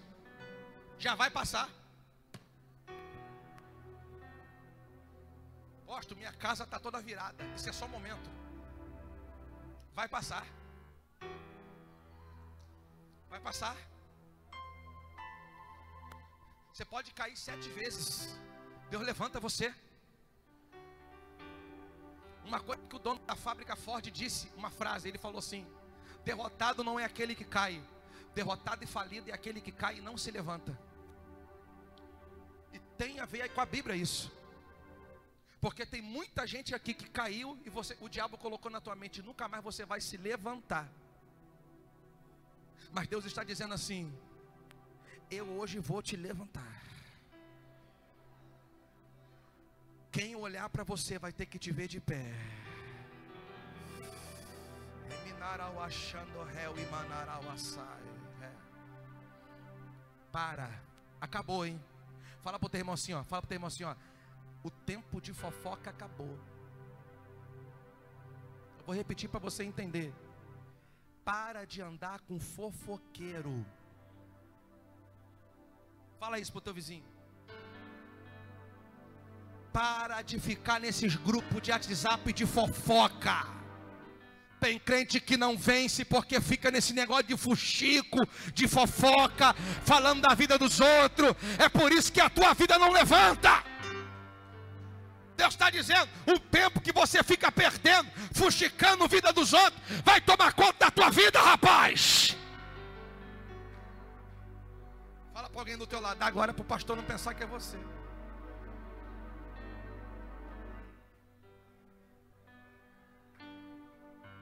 Já 0.98 1.14
vai 1.14 1.30
passar. 1.30 1.68
Apóstolo, 5.82 6.18
minha 6.18 6.32
casa 6.32 6.64
está 6.64 6.78
toda 6.78 7.00
virada. 7.00 7.44
Isso 7.56 7.68
é 7.68 7.72
só 7.72 7.84
um 7.84 7.88
momento. 7.88 8.30
Vai 9.94 10.08
passar. 10.08 10.46
Vai 13.28 13.40
passar. 13.40 13.76
Você 16.72 16.84
pode 16.84 17.12
cair 17.12 17.36
sete 17.36 17.68
vezes. 17.68 18.38
Deus 18.90 19.02
levanta 19.02 19.38
você. 19.38 19.74
Uma 22.44 22.60
coisa 22.60 22.82
que 22.88 22.96
o 22.96 22.98
dono 22.98 23.20
da 23.20 23.36
fábrica 23.36 23.76
Ford 23.76 24.10
disse, 24.10 24.50
uma 24.56 24.70
frase, 24.70 25.08
ele 25.08 25.18
falou 25.18 25.38
assim: 25.38 25.66
Derrotado 26.24 26.82
não 26.82 26.98
é 26.98 27.04
aquele 27.04 27.34
que 27.34 27.44
cai. 27.44 27.82
Derrotado 28.34 28.82
e 28.82 28.86
falido 28.86 29.30
é 29.30 29.32
aquele 29.32 29.60
que 29.60 29.72
cai 29.72 29.98
e 29.98 30.00
não 30.00 30.16
se 30.16 30.30
levanta. 30.30 30.78
E 32.72 32.78
tem 32.96 33.20
a 33.20 33.26
ver 33.26 33.48
com 33.50 33.60
a 33.60 33.66
Bíblia 33.66 33.94
isso. 33.94 34.32
Porque 35.60 35.86
tem 35.86 36.02
muita 36.02 36.46
gente 36.46 36.74
aqui 36.74 36.92
que 36.92 37.08
caiu 37.08 37.58
e 37.64 37.70
você, 37.70 37.96
o 38.00 38.08
diabo 38.08 38.36
colocou 38.36 38.70
na 38.70 38.80
tua 38.80 38.96
mente, 38.96 39.22
nunca 39.22 39.46
mais 39.46 39.62
você 39.62 39.84
vai 39.84 40.00
se 40.00 40.16
levantar. 40.16 40.90
Mas 42.90 43.06
Deus 43.06 43.24
está 43.24 43.44
dizendo 43.44 43.72
assim: 43.72 44.12
eu 45.30 45.48
hoje 45.58 45.78
vou 45.78 46.02
te 46.02 46.16
levantar. 46.16 46.82
Quem 50.10 50.34
olhar 50.36 50.68
para 50.68 50.84
você 50.84 51.18
vai 51.18 51.32
ter 51.32 51.46
que 51.46 51.58
te 51.58 51.70
ver 51.70 51.88
de 51.88 52.00
pé. 52.00 52.34
É. 58.08 58.11
Para. 60.32 60.70
Acabou, 61.20 61.64
hein? 61.64 61.80
Fala 62.40 62.58
pro 62.58 62.68
teu 62.68 62.80
irmão 62.80 62.94
assim, 62.94 63.12
ó. 63.12 63.22
Fala 63.22 63.42
pro 63.42 63.48
teu 63.48 63.56
irmão 63.56 63.68
assim, 63.68 63.84
ó. 63.84 63.94
O 64.64 64.70
tempo 64.70 65.20
de 65.20 65.32
fofoca 65.32 65.90
acabou. 65.90 66.38
Eu 68.78 68.86
vou 68.86 68.94
repetir 68.94 69.28
para 69.28 69.38
você 69.38 69.62
entender. 69.62 70.12
Para 71.24 71.64
de 71.64 71.80
andar 71.82 72.20
com 72.20 72.40
fofoqueiro. 72.40 73.64
Fala 76.18 76.38
isso 76.38 76.50
pro 76.50 76.60
teu 76.60 76.74
vizinho. 76.74 77.04
Para 79.72 80.22
de 80.22 80.40
ficar 80.40 80.80
nesses 80.80 81.14
grupos 81.16 81.62
de 81.62 81.70
WhatsApp 81.70 82.32
de 82.32 82.46
fofoca. 82.46 83.61
Tem 84.62 84.78
crente 84.78 85.18
que 85.18 85.36
não 85.36 85.58
vence 85.58 86.04
porque 86.04 86.40
fica 86.40 86.70
nesse 86.70 86.92
negócio 86.92 87.24
de 87.24 87.36
fuxico, 87.36 88.16
de 88.54 88.68
fofoca, 88.68 89.52
falando 89.84 90.20
da 90.22 90.34
vida 90.34 90.56
dos 90.56 90.80
outros. 90.80 91.34
É 91.58 91.68
por 91.68 91.90
isso 91.90 92.12
que 92.12 92.20
a 92.20 92.30
tua 92.30 92.54
vida 92.54 92.78
não 92.78 92.92
levanta. 92.92 93.64
Deus 95.36 95.54
está 95.54 95.68
dizendo: 95.68 96.08
o 96.28 96.38
tempo 96.38 96.80
que 96.80 96.92
você 96.92 97.24
fica 97.24 97.50
perdendo, 97.50 98.08
fuxicando 98.32 99.02
a 99.02 99.08
vida 99.08 99.32
dos 99.32 99.52
outros, 99.52 99.82
vai 100.04 100.20
tomar 100.20 100.52
conta 100.52 100.84
da 100.84 100.90
tua 100.92 101.10
vida, 101.10 101.42
rapaz. 101.42 102.36
Fala 105.34 105.50
para 105.50 105.60
alguém 105.60 105.76
do 105.76 105.88
teu 105.88 106.00
lado 106.00 106.22
agora 106.22 106.54
para 106.54 106.62
o 106.62 106.64
pastor 106.64 106.96
não 106.96 107.02
pensar 107.02 107.34
que 107.34 107.42
é 107.42 107.46
você. 107.46 107.76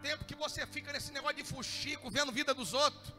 Tempo 0.03 0.25
que 0.25 0.35
você 0.35 0.67
fica 0.67 0.93
nesse 0.93 1.13
negócio 1.13 1.37
de 1.37 1.45
fuxico, 1.45 2.11
vendo 2.11 2.33
vida 2.33 2.53
dos 2.55 2.73
outros. 2.73 3.15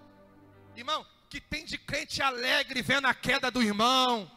Irmão, 0.75 1.05
que 1.29 1.39
tem 1.39 1.65
de 1.65 1.77
crente 1.77 2.21
alegre 2.21 2.81
vendo 2.81 3.07
a 3.07 3.13
queda 3.13 3.49
do 3.49 3.61
irmão. 3.61 4.29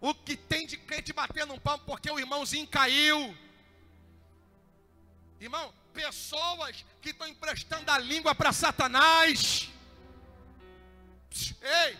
O 0.00 0.14
que 0.14 0.36
tem 0.36 0.66
de 0.66 0.76
crente 0.76 1.12
batendo 1.12 1.52
um 1.52 1.58
palmo 1.58 1.84
porque 1.84 2.10
o 2.10 2.18
irmãozinho 2.18 2.66
caiu. 2.66 3.36
Irmão, 5.40 5.72
pessoas 5.92 6.84
que 7.00 7.10
estão 7.10 7.26
emprestando 7.26 7.90
a 7.90 7.98
língua 7.98 8.34
para 8.34 8.52
Satanás. 8.52 9.70
Ei, 11.62 11.96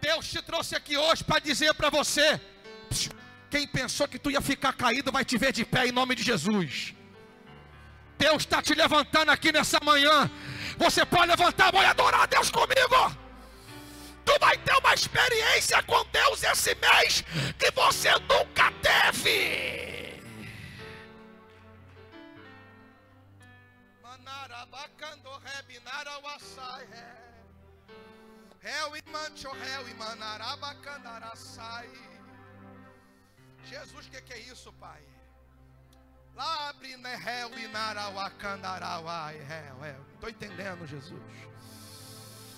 Deus 0.00 0.28
te 0.28 0.42
trouxe 0.42 0.74
aqui 0.74 0.96
hoje 0.96 1.22
para 1.24 1.38
dizer 1.38 1.72
para 1.74 1.90
você: 1.90 2.40
quem 3.50 3.66
pensou 3.66 4.08
que 4.08 4.18
tu 4.18 4.30
ia 4.30 4.40
ficar 4.40 4.72
caído 4.72 5.12
vai 5.12 5.24
te 5.24 5.38
ver 5.38 5.52
de 5.52 5.64
pé 5.64 5.86
em 5.86 5.92
nome 5.92 6.14
de 6.14 6.22
Jesus. 6.22 6.95
Deus 8.18 8.42
está 8.42 8.62
te 8.62 8.74
levantando 8.74 9.30
aqui 9.30 9.52
nessa 9.52 9.78
manhã. 9.82 10.30
Você 10.78 11.04
pode 11.04 11.28
levantar 11.28 11.72
e 11.74 11.84
adorar 11.84 12.22
a 12.22 12.26
Deus 12.26 12.50
comigo. 12.50 13.16
Tu 14.24 14.38
vai 14.40 14.58
ter 14.58 14.76
uma 14.76 14.94
experiência 14.94 15.82
com 15.84 16.04
Deus 16.06 16.42
esse 16.42 16.74
mês 16.74 17.24
que 17.58 17.70
você 17.70 18.10
nunca 18.28 18.72
teve. 18.82 19.76
Jesus, 33.64 34.06
o 34.06 34.10
que, 34.10 34.22
que 34.22 34.32
é 34.32 34.38
isso, 34.38 34.72
Pai? 34.74 35.02
Labre 36.36 36.98
né. 36.98 37.18
Estou 40.14 40.28
entendendo, 40.28 40.86
Jesus. 40.86 41.22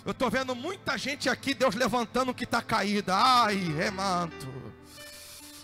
Eu 0.05 0.11
estou 0.11 0.29
vendo 0.29 0.55
muita 0.55 0.99
gente 0.99 1.29
aqui, 1.29 1.55
Deus 1.55 1.77
levantando 1.77 2.35
que 2.35 2.43
está 2.43 2.61
caída. 2.61 3.15
Ai, 3.15 3.55
remanto. 3.57 4.49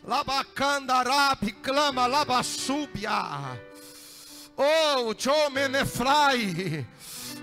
Labacandarabi, 0.04 1.52
clama, 1.52 2.06
labassúbia. 2.06 3.10
Oh, 4.56 5.12
Jomenefrai. 5.18 6.86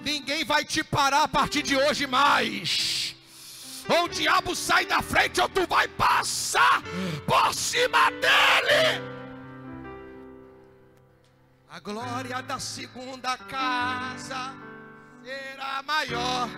Ninguém 0.06 0.46
vai 0.46 0.64
te 0.64 0.84
parar 0.84 1.24
a 1.24 1.28
partir 1.28 1.64
de 1.64 1.76
hoje 1.76 2.08
mais. 2.08 3.16
Ou 3.90 4.06
o 4.06 4.10
diabo 4.10 4.56
sai 4.56 4.86
da 4.86 5.02
frente, 5.02 5.42
ou 5.42 5.50
tu 5.50 5.68
vai 5.68 5.88
passar 5.90 6.82
por 7.26 7.54
cima 7.54 8.10
dele. 8.12 9.21
A 11.74 11.80
glória 11.80 12.42
da 12.42 12.60
segunda 12.60 13.38
casa 13.38 14.54
será 15.24 15.82
maior. 15.84 16.50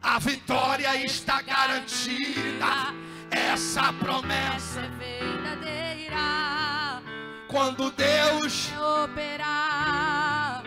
A 0.00 0.20
vitória 0.20 1.04
está 1.04 1.42
garantida. 1.42 2.94
Essa 3.28 3.92
promessa 3.94 4.82
é 4.82 4.88
verdadeira. 4.90 7.02
Quando 7.48 7.90
Deus 7.90 8.70
operar, 9.02 10.62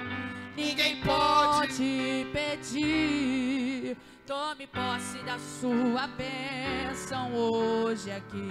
ninguém 0.57 0.99
pode. 0.99 2.27
pedir. 2.33 3.97
Tome 4.27 4.67
posse 4.67 5.19
da 5.19 5.39
sua 5.39 6.05
bênção 6.07 7.33
hoje 7.33 8.11
aqui. 8.11 8.49